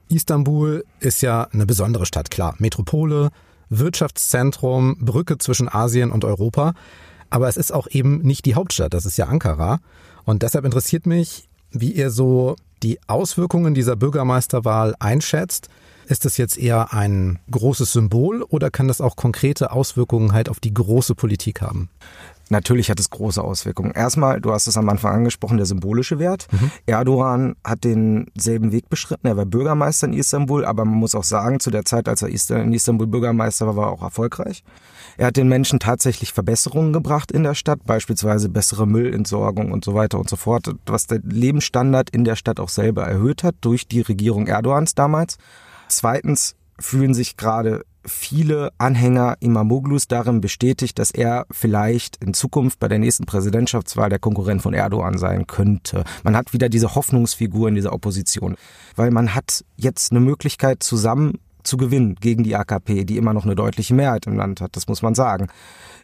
Istanbul 0.07 0.85
ist 0.99 1.21
ja 1.21 1.43
eine 1.51 1.65
besondere 1.65 2.05
Stadt, 2.05 2.31
klar. 2.31 2.55
Metropole, 2.59 3.29
Wirtschaftszentrum, 3.71 4.97
Brücke 4.99 5.39
zwischen 5.39 5.67
Asien 5.67 6.11
und 6.11 6.23
Europa. 6.23 6.73
Aber 7.31 7.47
es 7.47 7.57
ist 7.57 7.73
auch 7.73 7.87
eben 7.89 8.21
nicht 8.21 8.45
die 8.45 8.55
Hauptstadt, 8.55 8.93
das 8.93 9.05
ist 9.05 9.17
ja 9.17 9.25
Ankara. 9.25 9.79
Und 10.25 10.43
deshalb 10.43 10.65
interessiert 10.65 11.07
mich, 11.07 11.47
wie 11.71 11.91
ihr 11.91 12.11
so 12.11 12.55
die 12.83 12.99
Auswirkungen 13.07 13.73
dieser 13.73 13.95
Bürgermeisterwahl 13.95 14.95
einschätzt. 14.99 15.69
Ist 16.07 16.25
das 16.25 16.37
jetzt 16.37 16.57
eher 16.57 16.93
ein 16.93 17.39
großes 17.49 17.93
Symbol 17.93 18.43
oder 18.43 18.69
kann 18.69 18.89
das 18.89 18.99
auch 18.99 19.15
konkrete 19.15 19.71
Auswirkungen 19.71 20.33
halt 20.33 20.49
auf 20.49 20.59
die 20.59 20.73
große 20.73 21.15
Politik 21.15 21.61
haben? 21.61 21.89
Natürlich 22.51 22.89
hat 22.89 22.99
es 22.99 23.09
große 23.09 23.41
Auswirkungen. 23.41 23.91
Erstmal, 23.91 24.41
du 24.41 24.51
hast 24.51 24.67
es 24.67 24.75
am 24.75 24.89
Anfang 24.89 25.15
angesprochen, 25.15 25.55
der 25.55 25.65
symbolische 25.65 26.19
Wert. 26.19 26.47
Mhm. 26.51 26.71
Erdogan 26.85 27.55
hat 27.63 27.85
denselben 27.85 28.73
Weg 28.73 28.89
beschritten. 28.89 29.25
Er 29.25 29.37
war 29.37 29.45
Bürgermeister 29.45 30.07
in 30.07 30.13
Istanbul, 30.13 30.65
aber 30.65 30.83
man 30.83 30.95
muss 30.95 31.15
auch 31.15 31.23
sagen, 31.23 31.61
zu 31.61 31.71
der 31.71 31.85
Zeit, 31.85 32.09
als 32.09 32.21
er 32.21 32.61
in 32.61 32.73
Istanbul 32.73 33.07
Bürgermeister 33.07 33.67
war, 33.67 33.77
war 33.77 33.85
er 33.87 33.91
auch 33.93 34.03
erfolgreich. 34.03 34.65
Er 35.15 35.27
hat 35.27 35.37
den 35.37 35.47
Menschen 35.47 35.79
tatsächlich 35.79 36.33
Verbesserungen 36.33 36.91
gebracht 36.91 37.31
in 37.31 37.43
der 37.43 37.55
Stadt, 37.55 37.85
beispielsweise 37.85 38.49
bessere 38.49 38.85
Müllentsorgung 38.85 39.71
und 39.71 39.85
so 39.85 39.93
weiter 39.93 40.19
und 40.19 40.29
so 40.29 40.35
fort, 40.35 40.75
was 40.85 41.07
der 41.07 41.21
Lebensstandard 41.23 42.09
in 42.09 42.25
der 42.25 42.35
Stadt 42.35 42.59
auch 42.59 42.69
selber 42.69 43.03
erhöht 43.03 43.43
hat 43.43 43.55
durch 43.61 43.87
die 43.87 44.01
Regierung 44.01 44.47
Erdogans 44.47 44.93
damals. 44.93 45.37
Zweitens 45.87 46.55
fühlen 46.77 47.13
sich 47.13 47.37
gerade 47.37 47.85
viele 48.05 48.71
Anhänger 48.77 49.37
Imamoglus 49.39 50.07
darin 50.07 50.41
bestätigt, 50.41 50.99
dass 50.99 51.11
er 51.11 51.45
vielleicht 51.51 52.17
in 52.17 52.33
Zukunft 52.33 52.79
bei 52.79 52.87
der 52.87 52.99
nächsten 52.99 53.25
Präsidentschaftswahl 53.25 54.09
der 54.09 54.19
Konkurrent 54.19 54.61
von 54.61 54.73
Erdogan 54.73 55.17
sein 55.17 55.47
könnte. 55.47 56.03
Man 56.23 56.35
hat 56.35 56.53
wieder 56.53 56.69
diese 56.69 56.95
Hoffnungsfigur 56.95 57.67
in 57.67 57.75
dieser 57.75 57.93
Opposition, 57.93 58.55
weil 58.95 59.11
man 59.11 59.35
hat 59.35 59.63
jetzt 59.77 60.11
eine 60.11 60.19
Möglichkeit 60.19 60.83
zusammen 60.83 61.39
zu 61.63 61.77
gewinnen 61.77 62.15
gegen 62.19 62.43
die 62.43 62.55
AKP, 62.55 63.05
die 63.05 63.17
immer 63.17 63.33
noch 63.33 63.45
eine 63.45 63.55
deutliche 63.55 63.93
Mehrheit 63.93 64.25
im 64.27 64.35
Land 64.35 64.61
hat, 64.61 64.75
das 64.75 64.87
muss 64.87 65.01
man 65.01 65.15
sagen. 65.15 65.47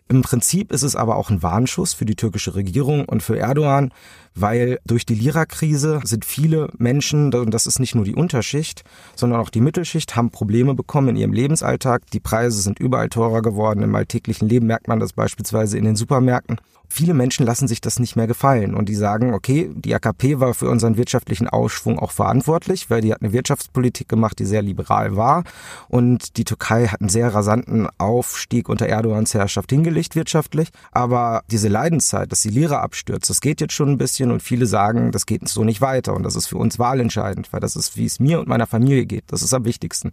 Im 0.10 0.22
Prinzip 0.22 0.72
ist 0.72 0.84
es 0.84 0.96
aber 0.96 1.18
auch 1.18 1.30
ein 1.30 1.44
Warnschuss 1.44 1.94
für 1.94 2.06
die 2.06 2.16
türkische 2.16 2.56
Regierung 2.56 3.06
und 3.06 3.24
für 3.24 3.38
Erdogan, 3.38 3.92
weil 4.40 4.80
durch 4.86 5.06
die 5.06 5.16
Lira-Krise 5.16 6.02
sind 6.04 6.26
viele 6.26 6.70
Menschen, 6.78 7.34
und 7.34 7.54
das 7.54 7.66
ist 7.66 7.80
nicht 7.80 7.96
nur 7.96 8.06
die 8.06 8.16
Unterschicht, 8.16 8.84
sondern 9.16 9.40
auch 9.40 9.50
die 9.50 9.62
Mittelschicht, 9.62 10.16
haben 10.16 10.30
Probleme 10.30 10.74
bekommen 10.76 11.10
in 11.10 11.16
ihrem 11.16 11.34
Lebensalltag. 11.34 12.04
Die 12.12 12.20
Preise 12.20 12.62
sind 12.62 12.80
überall 12.80 13.10
teurer 13.10 13.42
geworden. 13.42 13.84
Im 13.84 13.96
alltäglichen 13.96 14.48
Leben 14.48 14.68
merkt 14.68 14.88
man 14.88 15.00
das 15.00 15.14
beispielsweise 15.14 15.78
in 15.78 15.86
den 15.86 15.96
Supermärkten. 15.96 16.58
Viele 16.90 17.14
Menschen 17.14 17.46
lassen 17.46 17.68
sich 17.68 17.82
das 17.82 18.00
nicht 18.00 18.16
mehr 18.16 18.28
gefallen 18.28 18.74
und 18.74 18.88
die 18.88 18.96
sagen, 18.96 19.34
okay, 19.34 19.70
die 19.76 19.94
AKP 19.94 20.40
war 20.40 20.54
für 20.54 20.70
unseren 20.70 20.96
wirtschaftlichen 20.96 21.48
Ausschwung 21.48 22.00
auch 22.00 22.12
verantwortlich, 22.12 22.90
weil 22.90 23.02
die 23.02 23.12
hat 23.12 23.22
eine 23.22 23.34
Wirtschaftspolitik 23.34 24.08
gemacht, 24.08 24.40
die 24.40 24.46
sehr 24.46 24.62
liberal 24.62 25.16
war 25.18 25.44
und 25.90 26.38
die 26.38 26.46
Türkei 26.46 26.88
hat 26.88 27.02
einen 27.02 27.10
sehr 27.10 27.34
rasanten 27.34 27.88
Aufstieg 27.98 28.70
unter 28.70 28.88
Erdogans 28.88 29.34
Herrschaft 29.34 29.70
hingelegt 29.70 30.16
wirtschaftlich. 30.16 30.70
Aber 30.92 31.44
diese 31.52 31.68
Leidenszeit, 31.68 32.32
dass 32.32 32.42
die 32.42 32.50
Lira 32.50 32.80
abstürzt, 32.80 33.30
das 33.30 33.42
geht 33.42 33.60
jetzt 33.60 33.74
schon 33.74 33.90
ein 33.90 33.98
bisschen 33.98 34.27
und 34.32 34.42
viele 34.42 34.66
sagen, 34.66 35.12
das 35.12 35.26
geht 35.26 35.48
so 35.48 35.64
nicht 35.64 35.82
weiter 35.82 36.14
und 36.14 36.24
das 36.24 36.36
ist 36.36 36.48
für 36.48 36.58
uns 36.58 36.80
wahlentscheidend, 36.80 37.52
weil 37.52 37.60
das 37.60 37.76
ist, 37.76 37.98
wie 37.98 38.06
es 38.06 38.20
mir 38.20 38.40
und 38.40 38.48
meiner 38.48 38.68
Familie 38.68 39.06
geht. 39.06 39.26
Das 39.28 39.42
ist 39.42 39.54
am 39.54 39.66
wichtigsten. 39.66 40.12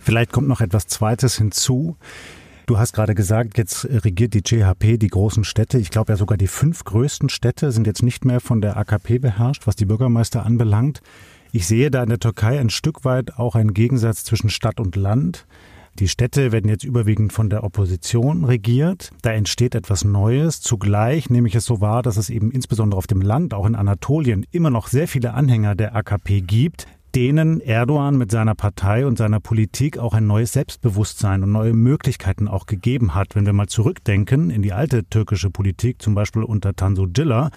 Vielleicht 0.00 0.32
kommt 0.32 0.48
noch 0.48 0.60
etwas 0.60 0.86
Zweites 0.86 1.36
hinzu. 1.38 1.96
Du 2.66 2.78
hast 2.78 2.94
gerade 2.94 3.14
gesagt, 3.14 3.58
jetzt 3.58 3.84
regiert 3.84 4.32
die 4.32 4.42
CHP 4.42 4.96
die 4.96 5.08
großen 5.08 5.44
Städte. 5.44 5.78
Ich 5.78 5.90
glaube 5.90 6.12
ja 6.12 6.16
sogar 6.16 6.38
die 6.38 6.46
fünf 6.46 6.84
größten 6.84 7.28
Städte 7.28 7.72
sind 7.72 7.86
jetzt 7.86 8.02
nicht 8.02 8.24
mehr 8.24 8.40
von 8.40 8.62
der 8.62 8.78
AKP 8.78 9.18
beherrscht, 9.18 9.66
was 9.66 9.76
die 9.76 9.84
Bürgermeister 9.84 10.46
anbelangt. 10.46 11.02
Ich 11.52 11.66
sehe 11.66 11.90
da 11.90 12.02
in 12.02 12.08
der 12.08 12.18
Türkei 12.18 12.58
ein 12.58 12.70
Stück 12.70 13.04
weit 13.04 13.38
auch 13.38 13.54
einen 13.54 13.74
Gegensatz 13.74 14.24
zwischen 14.24 14.48
Stadt 14.48 14.80
und 14.80 14.96
Land. 14.96 15.46
Die 16.00 16.08
Städte 16.08 16.50
werden 16.50 16.68
jetzt 16.68 16.82
überwiegend 16.82 17.32
von 17.32 17.48
der 17.50 17.62
Opposition 17.62 18.44
regiert. 18.44 19.10
Da 19.22 19.30
entsteht 19.30 19.76
etwas 19.76 20.04
Neues. 20.04 20.60
Zugleich 20.60 21.30
nehme 21.30 21.46
ich 21.46 21.54
es 21.54 21.64
so 21.64 21.80
wahr, 21.80 22.02
dass 22.02 22.16
es 22.16 22.30
eben 22.30 22.50
insbesondere 22.50 22.98
auf 22.98 23.06
dem 23.06 23.20
Land, 23.20 23.54
auch 23.54 23.64
in 23.64 23.76
Anatolien, 23.76 24.44
immer 24.50 24.70
noch 24.70 24.88
sehr 24.88 25.06
viele 25.06 25.34
Anhänger 25.34 25.76
der 25.76 25.94
AKP 25.94 26.40
gibt. 26.40 26.88
denen 27.14 27.60
Erdogan 27.60 28.18
mit 28.18 28.32
seiner 28.32 28.56
Partei 28.56 29.06
und 29.06 29.18
seiner 29.18 29.38
Politik 29.38 29.98
auch 29.98 30.14
ein 30.14 30.26
neues 30.26 30.52
Selbstbewusstsein 30.52 31.44
und 31.44 31.52
neue 31.52 31.72
Möglichkeiten 31.72 32.48
auch 32.48 32.66
gegeben 32.66 33.14
hat. 33.14 33.36
Wenn 33.36 33.46
wir 33.46 33.52
mal 33.52 33.68
zurückdenken 33.68 34.50
in 34.50 34.62
die 34.62 34.72
alte 34.72 35.04
türkische 35.04 35.50
Politik, 35.50 36.02
zum 36.02 36.16
Beispiel 36.16 36.42
unter 36.42 36.74
Tansu 36.74 37.06
Ciller, 37.06 37.50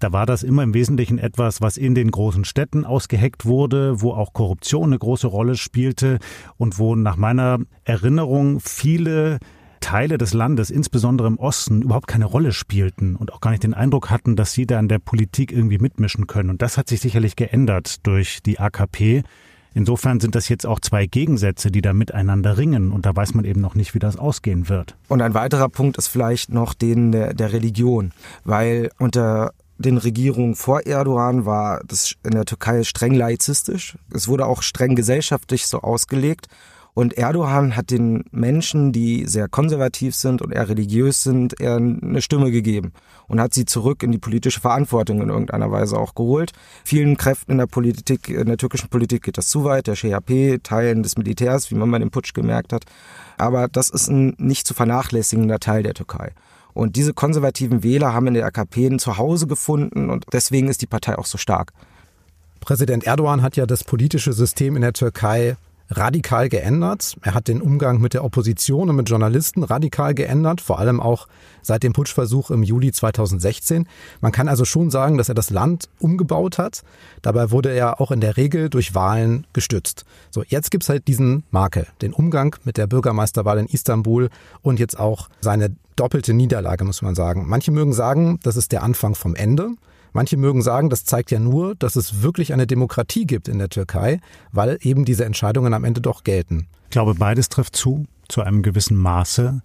da 0.00 0.12
war 0.12 0.26
das 0.26 0.42
immer 0.42 0.62
im 0.62 0.74
Wesentlichen 0.74 1.18
etwas, 1.18 1.60
was 1.60 1.76
in 1.76 1.94
den 1.94 2.10
großen 2.10 2.44
Städten 2.44 2.84
ausgeheckt 2.84 3.44
wurde, 3.44 4.00
wo 4.00 4.12
auch 4.12 4.32
Korruption 4.32 4.86
eine 4.86 4.98
große 4.98 5.26
Rolle 5.26 5.56
spielte 5.56 6.18
und 6.56 6.78
wo 6.78 6.94
nach 6.96 7.16
meiner 7.16 7.58
Erinnerung 7.84 8.60
viele 8.60 9.38
Teile 9.84 10.16
des 10.16 10.32
Landes, 10.32 10.70
insbesondere 10.70 11.28
im 11.28 11.38
Osten, 11.38 11.82
überhaupt 11.82 12.06
keine 12.06 12.24
Rolle 12.24 12.52
spielten 12.52 13.16
und 13.16 13.32
auch 13.34 13.40
gar 13.42 13.50
nicht 13.50 13.64
den 13.64 13.74
Eindruck 13.74 14.08
hatten, 14.08 14.34
dass 14.34 14.52
sie 14.52 14.66
da 14.66 14.80
in 14.80 14.88
der 14.88 14.98
Politik 14.98 15.52
irgendwie 15.52 15.76
mitmischen 15.78 16.26
können. 16.26 16.48
Und 16.48 16.62
das 16.62 16.78
hat 16.78 16.88
sich 16.88 17.00
sicherlich 17.00 17.36
geändert 17.36 18.06
durch 18.06 18.42
die 18.42 18.58
AKP. 18.58 19.24
Insofern 19.74 20.20
sind 20.20 20.36
das 20.36 20.48
jetzt 20.48 20.66
auch 20.66 20.80
zwei 20.80 21.04
Gegensätze, 21.04 21.70
die 21.70 21.82
da 21.82 21.92
miteinander 21.92 22.56
ringen 22.56 22.92
und 22.92 23.04
da 23.04 23.14
weiß 23.14 23.34
man 23.34 23.44
eben 23.44 23.60
noch 23.60 23.74
nicht, 23.74 23.94
wie 23.94 23.98
das 23.98 24.16
ausgehen 24.16 24.70
wird. 24.70 24.96
Und 25.08 25.20
ein 25.20 25.34
weiterer 25.34 25.68
Punkt 25.68 25.98
ist 25.98 26.08
vielleicht 26.08 26.50
noch 26.50 26.72
den 26.72 27.12
der, 27.12 27.34
der 27.34 27.52
Religion, 27.52 28.12
weil 28.44 28.90
unter 28.98 29.52
den 29.78 29.98
Regierungen 29.98 30.54
vor 30.54 30.86
Erdogan 30.86 31.46
war 31.46 31.80
das 31.86 32.14
in 32.22 32.30
der 32.32 32.44
Türkei 32.44 32.84
streng 32.84 33.14
laizistisch. 33.14 33.98
Es 34.12 34.28
wurde 34.28 34.46
auch 34.46 34.62
streng 34.62 34.94
gesellschaftlich 34.94 35.66
so 35.66 35.80
ausgelegt. 35.80 36.48
Und 36.94 37.18
Erdogan 37.18 37.74
hat 37.74 37.90
den 37.90 38.22
Menschen, 38.30 38.92
die 38.92 39.26
sehr 39.26 39.48
konservativ 39.48 40.14
sind 40.14 40.40
und 40.40 40.52
eher 40.52 40.68
religiös 40.68 41.24
sind, 41.24 41.60
eher 41.60 41.74
eine 41.74 42.22
Stimme 42.22 42.52
gegeben 42.52 42.92
und 43.26 43.40
hat 43.40 43.52
sie 43.52 43.64
zurück 43.64 44.04
in 44.04 44.12
die 44.12 44.18
politische 44.18 44.60
Verantwortung 44.60 45.20
in 45.20 45.28
irgendeiner 45.28 45.72
Weise 45.72 45.98
auch 45.98 46.14
geholt. 46.14 46.52
Vielen 46.84 47.16
Kräften 47.16 47.50
in 47.50 47.58
der 47.58 47.66
Politik, 47.66 48.28
in 48.28 48.46
der 48.46 48.58
türkischen 48.58 48.90
Politik 48.90 49.24
geht 49.24 49.38
das 49.38 49.48
zu 49.48 49.64
weit, 49.64 49.88
der 49.88 49.96
CHP, 49.96 50.60
Teilen 50.62 51.02
des 51.02 51.16
Militärs, 51.16 51.72
wie 51.72 51.74
man 51.74 51.90
bei 51.90 51.98
dem 51.98 52.12
Putsch 52.12 52.32
gemerkt 52.32 52.72
hat. 52.72 52.84
Aber 53.38 53.66
das 53.66 53.90
ist 53.90 54.08
ein 54.08 54.36
nicht 54.38 54.64
zu 54.64 54.72
vernachlässigender 54.72 55.58
Teil 55.58 55.82
der 55.82 55.94
Türkei. 55.94 56.30
Und 56.74 56.96
diese 56.96 57.14
konservativen 57.14 57.82
Wähler 57.82 58.12
haben 58.12 58.26
in 58.26 58.34
der 58.34 58.46
AKP 58.46 58.86
ein 58.86 58.98
Zuhause 58.98 59.46
gefunden 59.46 60.10
und 60.10 60.26
deswegen 60.32 60.68
ist 60.68 60.82
die 60.82 60.86
Partei 60.86 61.16
auch 61.16 61.26
so 61.26 61.38
stark. 61.38 61.72
Präsident 62.60 63.04
Erdogan 63.04 63.42
hat 63.42 63.56
ja 63.56 63.66
das 63.66 63.84
politische 63.84 64.32
System 64.32 64.74
in 64.76 64.82
der 64.82 64.92
Türkei 64.92 65.56
radikal 65.90 66.48
geändert. 66.48 67.16
Er 67.22 67.34
hat 67.34 67.48
den 67.48 67.60
Umgang 67.60 68.00
mit 68.00 68.14
der 68.14 68.24
Opposition 68.24 68.88
und 68.88 68.96
mit 68.96 69.08
Journalisten 69.08 69.62
radikal 69.62 70.14
geändert, 70.14 70.60
vor 70.60 70.78
allem 70.78 71.00
auch 71.00 71.28
seit 71.62 71.82
dem 71.82 71.92
Putschversuch 71.92 72.50
im 72.50 72.62
Juli 72.62 72.92
2016. 72.92 73.86
Man 74.20 74.32
kann 74.32 74.48
also 74.48 74.64
schon 74.64 74.90
sagen, 74.90 75.18
dass 75.18 75.28
er 75.28 75.34
das 75.34 75.50
Land 75.50 75.88
umgebaut 75.98 76.58
hat. 76.58 76.82
Dabei 77.22 77.50
wurde 77.50 77.70
er 77.70 78.00
auch 78.00 78.10
in 78.10 78.20
der 78.20 78.36
Regel 78.36 78.70
durch 78.70 78.94
Wahlen 78.94 79.46
gestützt. 79.52 80.04
So, 80.30 80.42
jetzt 80.46 80.70
gibt's 80.70 80.88
halt 80.88 81.06
diesen 81.08 81.44
Makel, 81.50 81.86
den 82.02 82.12
Umgang 82.12 82.56
mit 82.64 82.76
der 82.76 82.86
Bürgermeisterwahl 82.86 83.58
in 83.58 83.66
Istanbul 83.66 84.30
und 84.62 84.78
jetzt 84.78 84.98
auch 84.98 85.28
seine 85.40 85.76
doppelte 85.96 86.34
Niederlage, 86.34 86.84
muss 86.84 87.02
man 87.02 87.14
sagen. 87.14 87.44
Manche 87.46 87.70
mögen 87.70 87.92
sagen, 87.92 88.38
das 88.42 88.56
ist 88.56 88.72
der 88.72 88.82
Anfang 88.82 89.14
vom 89.14 89.34
Ende. 89.34 89.70
Manche 90.12 90.36
mögen 90.36 90.62
sagen, 90.62 90.90
das 90.90 91.04
zeigt 91.04 91.30
ja 91.32 91.40
nur, 91.40 91.74
dass 91.74 91.96
es 91.96 92.22
wirklich 92.22 92.52
eine 92.52 92.66
Demokratie 92.66 93.26
gibt 93.26 93.48
in 93.48 93.58
der 93.58 93.68
Türkei, 93.68 94.20
weil 94.52 94.78
eben 94.82 95.04
diese 95.04 95.24
Entscheidungen 95.24 95.74
am 95.74 95.84
Ende 95.84 96.00
doch 96.00 96.22
gelten. 96.22 96.68
Ich 96.84 96.90
glaube, 96.90 97.14
beides 97.14 97.48
trifft 97.48 97.74
zu, 97.74 98.06
zu 98.28 98.42
einem 98.42 98.62
gewissen 98.62 98.96
Maße. 98.96 99.62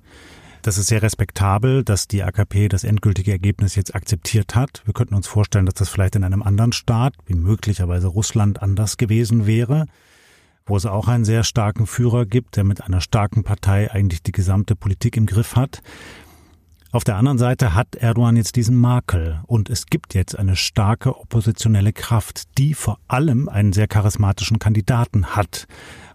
Das 0.61 0.77
ist 0.77 0.87
sehr 0.87 1.01
respektabel, 1.01 1.83
dass 1.83 2.07
die 2.07 2.23
AKP 2.23 2.67
das 2.67 2.83
endgültige 2.83 3.31
Ergebnis 3.31 3.75
jetzt 3.75 3.95
akzeptiert 3.95 4.55
hat. 4.55 4.81
Wir 4.85 4.93
könnten 4.93 5.15
uns 5.15 5.27
vorstellen, 5.27 5.65
dass 5.65 5.75
das 5.75 5.89
vielleicht 5.89 6.15
in 6.15 6.23
einem 6.23 6.41
anderen 6.41 6.73
Staat, 6.73 7.13
wie 7.27 7.35
möglicherweise 7.35 8.07
Russland, 8.07 8.61
anders 8.61 8.97
gewesen 8.97 9.45
wäre, 9.45 9.85
wo 10.69 10.77
es 10.77 10.85
auch 10.85 11.07
einen 11.07 11.25
sehr 11.25 11.43
starken 11.43 11.87
Führer 11.87 12.25
gibt, 12.25 12.55
der 12.55 12.63
mit 12.63 12.83
einer 12.83 13.01
starken 13.01 13.43
Partei 13.43 13.91
eigentlich 13.91 14.23
die 14.23 14.31
gesamte 14.31 14.75
Politik 14.75 15.17
im 15.17 15.25
Griff 15.25 15.55
hat. 15.55 15.81
Auf 16.91 17.03
der 17.03 17.17
anderen 17.17 17.37
Seite 17.37 17.75
hat 17.75 17.95
Erdogan 17.95 18.35
jetzt 18.35 18.55
diesen 18.55 18.75
Makel 18.75 19.41
und 19.45 19.69
es 19.69 19.85
gibt 19.85 20.15
jetzt 20.15 20.37
eine 20.37 20.55
starke 20.55 21.19
oppositionelle 21.19 21.93
Kraft, 21.93 22.57
die 22.57 22.73
vor 22.73 22.97
allem 23.07 23.47
einen 23.47 23.73
sehr 23.73 23.87
charismatischen 23.87 24.57
Kandidaten 24.57 25.35
hat. 25.35 25.67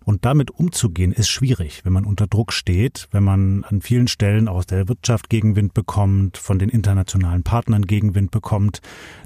Und 0.04 0.26
damit 0.26 0.50
umzugehen 0.50 1.12
ist 1.12 1.28
schwierig, 1.28 1.80
wenn 1.84 1.94
man 1.94 2.04
unter 2.04 2.26
Druck 2.26 2.52
steht, 2.52 3.08
wenn 3.10 3.24
man 3.24 3.64
an 3.64 3.80
vielen 3.80 4.06
Stellen 4.06 4.48
aus 4.48 4.66
der 4.66 4.86
Wirtschaft 4.88 5.30
Gegenwind 5.30 5.72
bekommt, 5.72 6.36
von 6.36 6.58
den 6.58 6.68
internationalen 6.68 7.42
Partnern 7.42 7.86
Gegenwind 7.86 8.30
bekommt. 8.30 8.80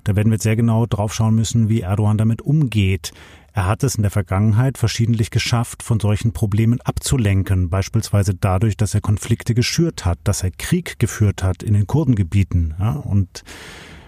Da 0.05 0.15
werden 0.15 0.31
wir 0.31 0.39
sehr 0.39 0.55
genau 0.55 0.87
draufschauen 0.87 1.35
müssen, 1.35 1.69
wie 1.69 1.81
Erdogan 1.81 2.17
damit 2.17 2.43
umgeht. 2.43 3.13
Er 3.53 3.67
hat 3.67 3.83
es 3.83 3.97
in 3.97 4.03
der 4.03 4.13
Vergangenheit 4.13 4.79
verschiedentlich 4.79 5.31
geschafft, 5.31 5.83
von 5.83 5.99
solchen 5.99 6.33
Problemen 6.33 6.81
abzulenken, 6.81 7.71
beispielsweise 7.71 8.35
dadurch, 8.35 8.77
dass 8.77 8.95
er 8.95 9.01
Konflikte 9.01 9.55
geschürt 9.55 10.05
hat, 10.05 10.21
dass 10.23 10.45
er 10.45 10.53
Krieg 10.53 11.01
geführt 11.01 11.43
hat 11.43 11.65
in 11.65 11.75
den 11.75 11.89
Kurdengebieten. 11.89 12.75
Ja, 12.79 12.93
und 12.93 13.43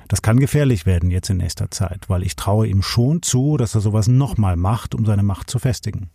das 0.06 0.22
kann 0.22 0.38
gefährlich 0.38 0.86
werden 0.86 1.10
jetzt 1.10 1.30
in 1.30 1.38
nächster 1.38 1.68
Zeit, 1.70 2.08
weil 2.08 2.22
ich 2.22 2.36
traue 2.36 2.68
ihm 2.68 2.82
schon 2.82 3.22
zu, 3.22 3.56
dass 3.56 3.74
er 3.74 3.80
sowas 3.80 4.06
nochmal 4.06 4.56
macht, 4.56 4.94
um 4.94 5.04
seine 5.04 5.24
Macht 5.24 5.50
zu 5.50 5.58
festigen. 5.58 6.10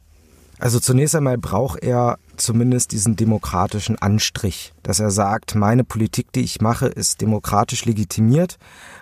Also 0.60 0.80
zunächst 0.80 1.15
einmal 1.15 1.38
braucht 1.38 1.84
er 1.84 2.18
zumindest 2.38 2.91
diesen 2.91 3.15
demokratischen 3.15 3.98
Anstrich, 3.98 4.74
dass 4.84 5.00
er 5.00 5.12
sagt, 5.12 5.56
meine 5.56 5.84
Politik, 5.84 6.32
die 6.34 6.41
ich 6.41 6.62
mache, 6.62 6.88
ist 6.88 7.22
demokratisch 7.22 7.86
legitimiert, 7.86 8.58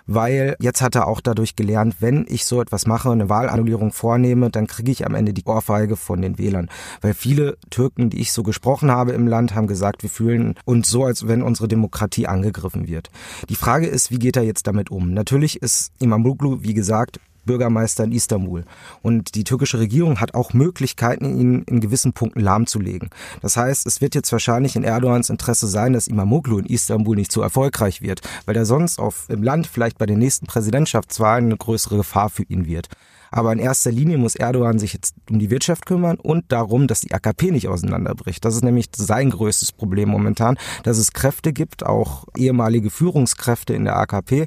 weil 0.06 0.56
jetzt 0.60 0.82
hat 0.82 0.94
er 0.94 1.06
auch 1.06 1.20
dadurch 1.20 1.56
gelernt, 1.56 1.96
wenn 2.00 2.26
ich 2.28 2.44
so 2.44 2.60
etwas 2.60 2.86
mache, 2.86 3.10
eine 3.10 3.28
Wahlannullierung 3.28 3.92
vornehme, 3.92 4.50
dann 4.50 4.66
kriege 4.66 4.90
ich 4.90 5.06
am 5.06 5.14
Ende 5.14 5.32
die 5.32 5.44
Ohrfeige 5.44 5.96
von 5.96 6.22
den 6.22 6.38
Wählern. 6.38 6.68
Weil 7.00 7.14
viele 7.14 7.56
Türken, 7.70 8.10
die 8.10 8.20
ich 8.20 8.32
so 8.32 8.42
gesprochen 8.42 8.90
habe 8.90 9.12
im 9.12 9.26
Land, 9.26 9.54
haben 9.54 9.66
gesagt, 9.66 10.02
wir 10.02 10.10
fühlen 10.10 10.54
uns 10.64 10.90
so, 10.90 11.04
als 11.04 11.26
wenn 11.28 11.42
unsere 11.42 11.68
Demokratie 11.68 12.26
angegriffen 12.26 12.88
wird. 12.88 13.10
Die 13.48 13.56
Frage 13.56 13.86
ist, 13.86 14.10
wie 14.10 14.18
geht 14.18 14.36
er 14.36 14.42
jetzt 14.42 14.66
damit 14.66 14.90
um? 14.90 15.12
Natürlich 15.12 15.62
ist 15.62 15.92
Imamoglu, 16.00 16.62
wie 16.62 16.74
gesagt, 16.74 17.20
Bürgermeister 17.44 18.04
in 18.04 18.12
Istanbul. 18.12 18.64
Und 19.02 19.34
die 19.34 19.44
türkische 19.44 19.78
Regierung 19.78 20.20
hat 20.20 20.34
auch 20.34 20.52
Möglichkeiten, 20.52 21.38
ihn 21.38 21.62
in 21.62 21.80
gewissen 21.80 22.12
Punkten 22.12 22.40
lahmzulegen. 22.40 23.10
Das 23.42 23.56
heißt, 23.56 23.86
es 23.86 24.00
wird 24.00 24.14
jetzt 24.14 24.32
wahrscheinlich 24.32 24.76
in 24.76 24.84
Erdogans 24.84 25.30
Interesse 25.30 25.66
sein, 25.66 25.92
dass 25.92 26.08
Imamoglu 26.08 26.58
in 26.58 26.66
Istanbul 26.66 27.16
nicht 27.16 27.32
so 27.32 27.42
erfolgreich 27.42 28.02
wird, 28.02 28.20
weil 28.46 28.56
er 28.56 28.66
sonst 28.66 28.98
auf, 28.98 29.26
im 29.28 29.42
Land 29.42 29.66
vielleicht 29.66 29.98
bei 29.98 30.06
den 30.06 30.18
nächsten 30.18 30.46
Präsidentschaftswahlen 30.46 31.46
eine 31.46 31.56
größere 31.56 31.96
Gefahr 31.96 32.30
für 32.30 32.44
ihn 32.44 32.66
wird. 32.66 32.88
Aber 33.34 33.52
in 33.52 33.58
erster 33.58 33.90
Linie 33.90 34.16
muss 34.16 34.36
Erdogan 34.36 34.78
sich 34.78 34.92
jetzt 34.92 35.16
um 35.28 35.40
die 35.40 35.50
Wirtschaft 35.50 35.86
kümmern 35.86 36.18
und 36.22 36.52
darum, 36.52 36.86
dass 36.86 37.00
die 37.00 37.12
AKP 37.12 37.50
nicht 37.50 37.66
auseinanderbricht. 37.66 38.44
Das 38.44 38.54
ist 38.54 38.62
nämlich 38.62 38.86
sein 38.94 39.30
größtes 39.30 39.72
Problem 39.72 40.08
momentan, 40.08 40.56
dass 40.84 40.98
es 40.98 41.12
Kräfte 41.12 41.52
gibt, 41.52 41.84
auch 41.84 42.26
ehemalige 42.36 42.90
Führungskräfte 42.90 43.74
in 43.74 43.86
der 43.86 43.96
AKP, 43.96 44.46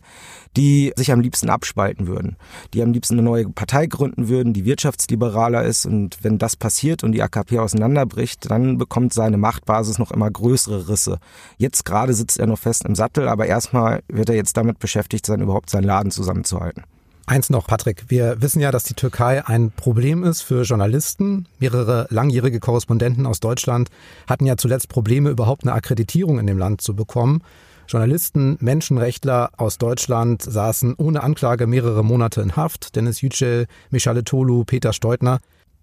die 0.56 0.94
sich 0.96 1.12
am 1.12 1.20
liebsten 1.20 1.50
abspalten 1.50 2.08
würden, 2.08 2.38
die 2.74 2.82
am 2.82 2.94
liebsten 2.94 3.16
eine 3.16 3.24
neue 3.24 3.50
Partei 3.50 3.88
gründen 3.88 4.30
würden, 4.30 4.54
die 4.54 4.64
wirtschaftsliberaler 4.64 5.66
ist. 5.66 5.86
Und 5.86 6.20
wenn 6.22 6.38
das 6.38 6.56
passiert 6.56 7.04
und 7.04 7.12
die 7.12 7.22
AKP 7.22 7.60
auseinanderbricht, 7.60 8.50
dann 8.50 8.78
bekommt 8.78 9.12
seine 9.12 9.36
Machtbasis 9.36 10.00
noch 10.00 10.12
immer 10.12 10.32
größere 10.32 10.88
Risse. 10.88 11.20
Jetzt 11.58 11.84
gerade 11.84 12.14
sitzt 12.14 12.40
er 12.40 12.48
noch 12.48 12.60
fest 12.60 12.86
im 12.86 12.96
Sattel, 12.96 13.28
aber 13.28 13.48
erstmal 13.48 14.02
wird 14.08 14.30
er 14.30 14.36
jetzt 14.36 14.56
damit 14.56 14.80
beschäftigt 14.80 15.26
sein, 15.26 15.42
überhaupt 15.42 15.70
seinen 15.70 15.84
Laden 15.84 16.10
zusammenzuhalten. 16.10 16.84
Eins 17.30 17.50
noch, 17.50 17.68
Patrick. 17.68 18.06
Wir 18.08 18.42
wissen 18.42 18.62
ja, 18.62 18.72
dass 18.72 18.86
die 18.86 18.94
Türkei 18.94 19.46
ein 19.46 19.72
Problem 19.72 20.24
ist 20.24 20.44
für 20.44 20.62
Journalisten. 20.62 21.46
Mehrere 21.60 22.08
langjährige 22.10 22.62
Korrespondenten 22.62 23.26
aus 23.26 23.42
Deutschland 23.42 23.90
hatten 24.28 24.46
ja 24.46 24.56
zuletzt 24.56 24.88
Probleme, 24.88 25.30
überhaupt 25.30 25.64
eine 25.64 25.74
Akkreditierung 25.74 26.40
in 26.40 26.48
dem 26.48 26.58
Land 26.58 26.80
zu 26.80 26.96
bekommen. 26.96 27.44
Journalisten, 27.86 28.56
Menschenrechtler 28.62 29.50
aus 29.58 29.78
Deutschland 29.78 30.42
saßen 30.42 30.96
ohne 30.98 31.22
Anklage 31.22 31.68
mehrere 31.68 32.02
Monate 32.02 32.40
in 32.40 32.56
Haft. 32.56 32.96
Dennis 32.96 33.20
Yücel, 33.20 33.68
Michale 33.90 34.24
Tolu, 34.24 34.64
Peter 34.64 34.94
Steutner. 34.94 35.40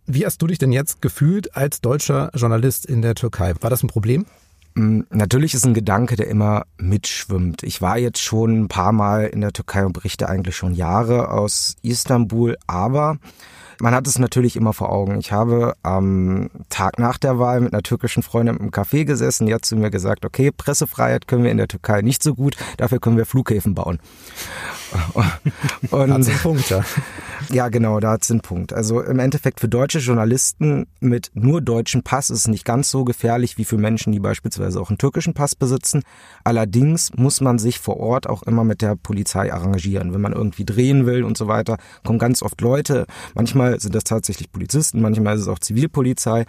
Wie 0.06 0.24
hast 0.24 0.40
du 0.40 0.46
dich 0.46 0.56
denn 0.56 0.72
jetzt 0.72 1.02
gefühlt 1.02 1.54
als 1.54 1.82
deutscher 1.82 2.30
Journalist 2.34 2.86
in 2.86 3.02
der 3.02 3.14
Türkei? 3.14 3.52
War 3.60 3.68
das 3.68 3.82
ein 3.82 3.88
Problem? 3.88 4.24
Mm, 4.74 5.00
natürlich 5.10 5.54
ist 5.54 5.64
ein 5.64 5.74
Gedanke, 5.74 6.16
der 6.16 6.28
immer 6.28 6.64
mitschwimmt. 6.78 7.62
Ich 7.62 7.80
war 7.80 7.98
jetzt 7.98 8.20
schon 8.20 8.62
ein 8.62 8.68
paar 8.68 8.92
Mal 8.92 9.26
in 9.26 9.40
der 9.40 9.52
Türkei 9.52 9.84
und 9.84 9.92
berichte 9.92 10.28
eigentlich 10.28 10.56
schon 10.56 10.74
Jahre 10.74 11.30
aus 11.30 11.76
Istanbul, 11.82 12.56
aber 12.66 13.18
man 13.80 13.94
hat 13.94 14.06
es 14.06 14.18
natürlich 14.18 14.56
immer 14.56 14.72
vor 14.72 14.90
Augen. 14.90 15.18
Ich 15.18 15.32
habe 15.32 15.74
am 15.82 16.50
Tag 16.68 16.98
nach 16.98 17.18
der 17.18 17.38
Wahl 17.38 17.60
mit 17.60 17.72
einer 17.72 17.82
türkischen 17.82 18.22
Freundin 18.22 18.56
im 18.56 18.70
Café 18.70 19.04
gesessen. 19.04 19.46
Die 19.46 19.54
hat 19.54 19.64
zu 19.64 19.76
mir 19.76 19.90
gesagt, 19.90 20.24
okay, 20.24 20.50
Pressefreiheit 20.50 21.26
können 21.26 21.44
wir 21.44 21.50
in 21.50 21.56
der 21.58 21.68
Türkei 21.68 22.02
nicht 22.02 22.22
so 22.22 22.34
gut, 22.34 22.56
dafür 22.76 23.00
können 23.00 23.16
wir 23.16 23.26
Flughäfen 23.26 23.74
bauen. 23.74 23.98
Und, 25.90 26.42
Punkt, 26.42 26.70
ja. 26.70 26.84
Ja, 27.50 27.68
genau, 27.68 28.00
da 28.00 28.12
hat's 28.12 28.28
den 28.28 28.40
Punkt. 28.40 28.72
Also 28.72 29.00
im 29.00 29.18
Endeffekt 29.18 29.60
für 29.60 29.68
deutsche 29.68 29.98
Journalisten 29.98 30.86
mit 31.00 31.30
nur 31.34 31.60
deutschen 31.60 32.02
Pass 32.02 32.30
ist 32.30 32.40
es 32.40 32.48
nicht 32.48 32.64
ganz 32.64 32.90
so 32.90 33.04
gefährlich 33.04 33.58
wie 33.58 33.64
für 33.64 33.76
Menschen, 33.76 34.12
die 34.12 34.20
beispielsweise 34.20 34.80
auch 34.80 34.90
einen 34.90 34.98
türkischen 34.98 35.34
Pass 35.34 35.54
besitzen. 35.54 36.02
Allerdings 36.42 37.12
muss 37.16 37.40
man 37.40 37.58
sich 37.58 37.80
vor 37.80 37.98
Ort 37.98 38.28
auch 38.28 38.42
immer 38.44 38.64
mit 38.64 38.82
der 38.82 38.96
Polizei 38.96 39.52
arrangieren. 39.52 40.14
Wenn 40.14 40.20
man 40.20 40.32
irgendwie 40.32 40.64
drehen 40.64 41.06
will 41.06 41.24
und 41.24 41.36
so 41.36 41.48
weiter, 41.48 41.78
kommen 42.04 42.18
ganz 42.18 42.42
oft 42.42 42.60
Leute. 42.60 43.06
Manchmal 43.34 43.80
sind 43.80 43.94
das 43.94 44.04
tatsächlich 44.04 44.50
Polizisten, 44.50 45.00
manchmal 45.00 45.34
ist 45.36 45.42
es 45.42 45.48
auch 45.48 45.58
Zivilpolizei. 45.58 46.46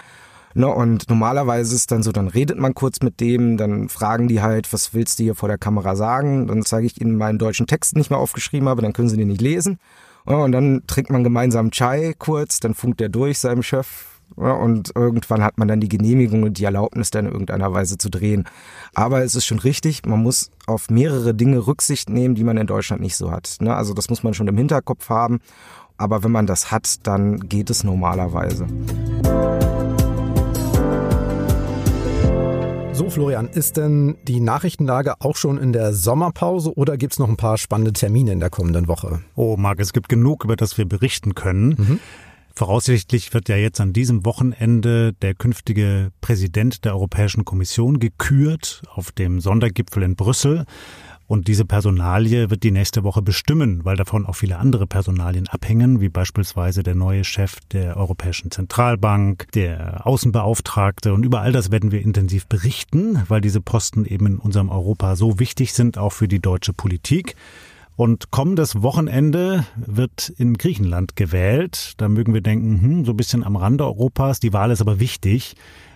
Ne, 0.58 0.70
und 0.70 1.10
normalerweise 1.10 1.76
ist 1.76 1.92
dann 1.92 2.02
so, 2.02 2.14
dann 2.14 2.30
redet 2.30 2.58
man 2.58 2.74
kurz 2.74 3.02
mit 3.02 3.20
dem, 3.20 3.58
dann 3.58 3.90
fragen 3.90 4.30
die 4.30 4.42
halt, 4.42 4.72
was 4.72 4.94
willst 4.94 5.20
du 5.20 5.24
hier 5.24 5.36
vor 5.36 5.50
der 5.50 5.58
Kamera 5.58 5.98
sagen? 5.98 6.48
Dann 6.48 6.64
zeige 6.64 6.88
ich 6.88 7.02
ihnen 7.02 7.18
meinen 7.18 7.38
deutschen 7.38 7.68
Text 7.68 7.98
nicht 7.98 8.10
mehr 8.10 8.20
aufgeschrieben 8.20 8.70
habe, 8.70 8.82
dann 8.82 8.94
können 8.94 9.10
sie 9.10 9.18
den 9.18 9.28
nicht 9.28 9.42
lesen. 9.42 9.80
Ja, 10.26 10.38
und 10.38 10.54
dann 10.54 10.84
trinkt 10.88 11.12
man 11.12 11.26
gemeinsam 11.26 11.72
Chai 11.72 12.14
kurz, 12.18 12.62
dann 12.62 12.74
funkt 12.74 13.02
er 13.02 13.10
durch 13.10 13.40
seinem 13.40 13.64
Chef. 13.64 14.06
Ja, 14.38 14.54
und 14.54 14.94
irgendwann 14.96 15.44
hat 15.44 15.58
man 15.58 15.68
dann 15.68 15.82
die 15.82 15.90
Genehmigung 15.90 16.44
und 16.44 16.58
die 16.58 16.64
Erlaubnis, 16.64 17.12
dann 17.12 17.26
in 17.26 17.34
irgendeiner 17.34 17.74
Weise 17.74 17.98
zu 17.98 18.10
drehen. 18.10 18.46
Aber 18.94 19.24
es 19.24 19.36
ist 19.36 19.46
schon 19.46 19.60
richtig, 19.60 20.06
man 20.06 20.24
muss 20.24 20.52
auf 20.68 20.90
mehrere 20.90 21.34
Dinge 21.34 21.68
Rücksicht 21.68 22.10
nehmen, 22.10 22.34
die 22.34 22.46
man 22.46 22.56
in 22.56 22.66
Deutschland 22.66 23.02
nicht 23.02 23.18
so 23.18 23.30
hat. 23.30 23.58
Ne? 23.60 23.76
Also 23.76 23.94
das 23.94 24.10
muss 24.10 24.24
man 24.24 24.34
schon 24.34 24.48
im 24.48 24.58
Hinterkopf 24.58 25.10
haben. 25.10 25.42
Aber 25.98 26.24
wenn 26.24 26.32
man 26.32 26.48
das 26.48 26.72
hat, 26.72 27.06
dann 27.06 27.42
geht 27.50 27.70
es 27.70 27.84
normalerweise. 27.84 28.68
So, 32.96 33.10
Florian, 33.10 33.50
ist 33.50 33.76
denn 33.76 34.16
die 34.24 34.40
Nachrichtenlage 34.40 35.16
auch 35.20 35.36
schon 35.36 35.58
in 35.58 35.74
der 35.74 35.94
Sommerpause 35.94 36.74
oder 36.78 36.96
gibt 36.96 37.12
es 37.12 37.20
noch 37.20 37.28
ein 37.28 37.36
paar 37.36 37.58
spannende 37.58 37.92
Termine 37.92 38.32
in 38.32 38.40
der 38.40 38.50
kommenden 38.50 38.88
Woche? 38.88 39.22
Oh, 39.36 39.58
Marc, 39.58 39.82
es 39.82 39.92
gibt 39.92 40.08
genug, 40.08 40.46
über 40.46 40.56
das 40.56 40.78
wir 40.78 40.86
berichten 40.86 41.36
können. 41.36 41.76
Mhm. 41.78 42.00
Voraussichtlich 42.56 43.34
wird 43.34 43.50
ja 43.50 43.58
jetzt 43.58 43.82
an 43.82 43.92
diesem 43.92 44.24
Wochenende 44.24 45.12
der 45.12 45.36
künftige 45.36 46.12
Präsident 46.22 46.86
der 46.86 46.94
Europäischen 46.94 47.44
Kommission 47.44 48.00
gekürt 48.00 48.84
auf 48.94 49.12
dem 49.12 49.42
Sondergipfel 49.42 50.02
in 50.02 50.16
Brüssel. 50.16 50.64
Und 51.28 51.48
diese 51.48 51.66
Personalie 51.66 52.52
wird 52.52 52.62
die 52.62 52.72
nächste 52.72 53.04
Woche 53.04 53.24
bestimmen, 53.24 53.84
weil 53.84 53.96
davon 53.96 54.28
auch 54.28 54.36
viele 54.36 54.58
andere 54.58 54.86
Personalien 54.86 55.48
abhängen, 55.48 56.00
wie 56.00 56.10
beispielsweise 56.10 56.84
der 56.84 56.94
neue 56.94 57.24
Chef 57.24 57.60
der 57.72 57.98
Europäischen 57.98 58.52
Zentralbank, 58.52 59.52
der 59.54 60.06
Außenbeauftragte. 60.06 61.14
Und 61.14 61.26
über 61.26 61.42
all 61.42 61.52
das 61.52 61.72
werden 61.72 61.92
wir 61.92 62.02
intensiv 62.02 62.46
berichten, 62.46 63.24
weil 63.28 63.42
diese 63.42 63.60
Posten 63.60 64.06
eben 64.06 64.28
in 64.28 64.38
unserem 64.38 64.70
Europa 64.70 65.16
so 65.16 65.40
wichtig 65.40 65.74
sind, 65.74 65.98
auch 65.98 66.12
für 66.12 66.28
die 66.28 66.40
deutsche 66.40 66.74
Politik. 66.74 67.36
Und 67.96 68.30
kommendes 68.30 68.84
Wochenende 68.84 69.66
wird 69.78 70.30
in 70.38 70.58
Griechenland 70.58 71.16
gewählt. 71.16 71.94
Da 71.98 72.10
mögen 72.10 72.34
wir 72.34 72.42
denken, 72.42 72.82
hm, 72.82 73.06
so 73.06 73.14
ein 73.14 73.18
bisschen 73.18 73.44
am 73.44 73.56
Rande 73.56 73.86
Europas. 73.86 74.40
Die 74.42 74.54
Wahl 74.54 74.70
ist 74.70 74.82
aber 74.82 75.00
wichtig 75.00 75.56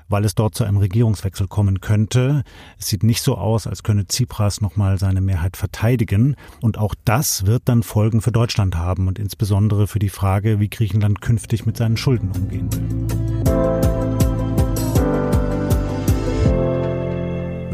weil 0.09 0.25
es 0.25 0.35
dort 0.35 0.55
zu 0.55 0.63
einem 0.63 0.77
Regierungswechsel 0.77 1.47
kommen 1.47 1.79
könnte. 1.79 2.43
Es 2.77 2.87
sieht 2.87 3.03
nicht 3.03 3.21
so 3.21 3.37
aus, 3.37 3.67
als 3.67 3.83
könne 3.83 4.07
Tsipras 4.07 4.59
nochmal 4.61 4.97
seine 4.99 5.21
Mehrheit 5.21 5.55
verteidigen. 5.55 6.35
Und 6.61 6.77
auch 6.77 6.95
das 7.05 7.45
wird 7.45 7.63
dann 7.65 7.83
Folgen 7.83 8.21
für 8.21 8.31
Deutschland 8.31 8.75
haben 8.75 9.07
und 9.07 9.19
insbesondere 9.19 9.87
für 9.87 9.99
die 9.99 10.09
Frage, 10.09 10.59
wie 10.59 10.69
Griechenland 10.69 11.21
künftig 11.21 11.65
mit 11.65 11.77
seinen 11.77 11.97
Schulden 11.97 12.31
umgehen 12.31 12.69
will. 12.73 13.89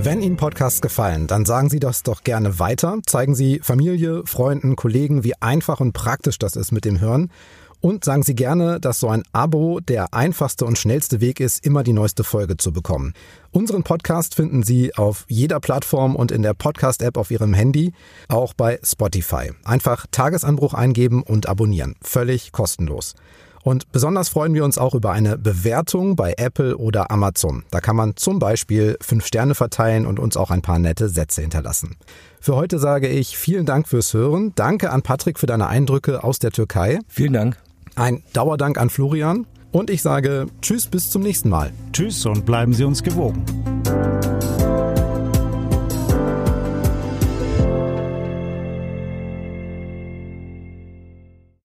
Wenn 0.06 0.22
Ihnen 0.22 0.38
Podcasts 0.38 0.82
gefallen, 0.82 1.26
dann 1.26 1.46
sagen 1.46 1.68
Sie 1.68 1.80
das 1.80 2.04
doch 2.04 2.24
gerne 2.24 2.60
weiter. 2.60 3.00
Zeigen 3.08 3.34
Sie 3.34 3.60
Familie, 3.64 4.22
Freunden, 4.28 4.76
Kollegen, 4.76 5.24
wie 5.24 5.34
einfach 5.42 5.80
und 5.80 5.94
praktisch 5.94 6.38
das 6.38 6.56
ist 6.56 6.72
mit 6.72 6.86
dem 6.86 7.00
Hören. 7.00 7.32
Und 7.86 8.04
sagen 8.04 8.24
Sie 8.24 8.34
gerne, 8.34 8.80
dass 8.80 9.00
so 9.00 9.10
ein 9.10 9.22
Abo 9.32 9.80
der 9.80 10.12
einfachste 10.12 10.66
und 10.66 10.80
schnellste 10.80 11.22
Weg 11.22 11.40
ist, 11.40 11.64
immer 11.64 11.84
die 11.84 11.94
neueste 11.94 12.24
Folge 12.24 12.58
zu 12.58 12.74
bekommen. 12.74 13.14
Unseren 13.52 13.84
Podcast 13.84 14.34
finden 14.34 14.64
Sie 14.64 14.96
auf 14.96 15.24
jeder 15.28 15.60
Plattform 15.60 16.16
und 16.16 16.32
in 16.32 16.42
der 16.42 16.56
Podcast-App 16.56 17.16
auf 17.16 17.30
Ihrem 17.30 17.54
Handy, 17.54 17.94
auch 18.28 18.56
bei 18.56 18.80
Spotify. 18.82 19.52
Einfach 19.66 20.08
Tagesanbruch 20.10 20.74
eingeben 20.74 21.22
und 21.22 21.48
abonnieren. 21.48 21.94
Völlig 22.02 22.52
kostenlos. 22.52 23.14
Und 23.62 23.92
besonders 23.92 24.30
freuen 24.30 24.56
wir 24.56 24.66
uns 24.66 24.80
auch 24.80 24.96
über 24.96 25.12
eine 25.12 25.38
Bewertung 25.38 26.16
bei 26.16 26.34
Apple 26.38 26.78
oder 26.78 27.12
Amazon. 27.12 27.66
Da 27.70 27.82
kann 27.82 27.96
man 27.96 28.16
zum 28.16 28.40
Beispiel 28.40 28.98
fünf 29.00 29.28
Sterne 29.28 29.54
verteilen 29.54 30.08
und 30.08 30.18
uns 30.20 30.38
auch 30.38 30.50
ein 30.50 30.64
paar 30.64 30.80
nette 30.80 31.08
Sätze 31.08 31.42
hinterlassen. 31.42 31.98
Für 32.42 32.56
heute 32.56 32.80
sage 32.80 33.10
ich 33.10 33.38
vielen 33.38 33.68
Dank 33.68 33.88
fürs 33.88 34.12
Hören. 34.12 34.54
Danke 34.56 34.90
an 34.90 35.04
Patrick 35.04 35.38
für 35.38 35.46
deine 35.46 35.68
Eindrücke 35.68 36.24
aus 36.24 36.40
der 36.40 36.50
Türkei. 36.50 36.98
Vielen 37.08 37.34
Dank. 37.34 37.65
Ein 37.96 38.24
Dauerdank 38.34 38.78
an 38.78 38.90
Florian 38.90 39.46
und 39.72 39.90
ich 39.90 40.02
sage 40.02 40.48
Tschüss 40.62 40.88
bis 40.88 41.10
zum 41.10 41.22
nächsten 41.22 41.50
Mal. 41.50 41.72
Tschüss 41.94 42.26
und 42.26 42.46
bleiben 42.46 42.74
Sie 42.74 42.84
uns 42.84 43.04
gewogen. 43.04 43.44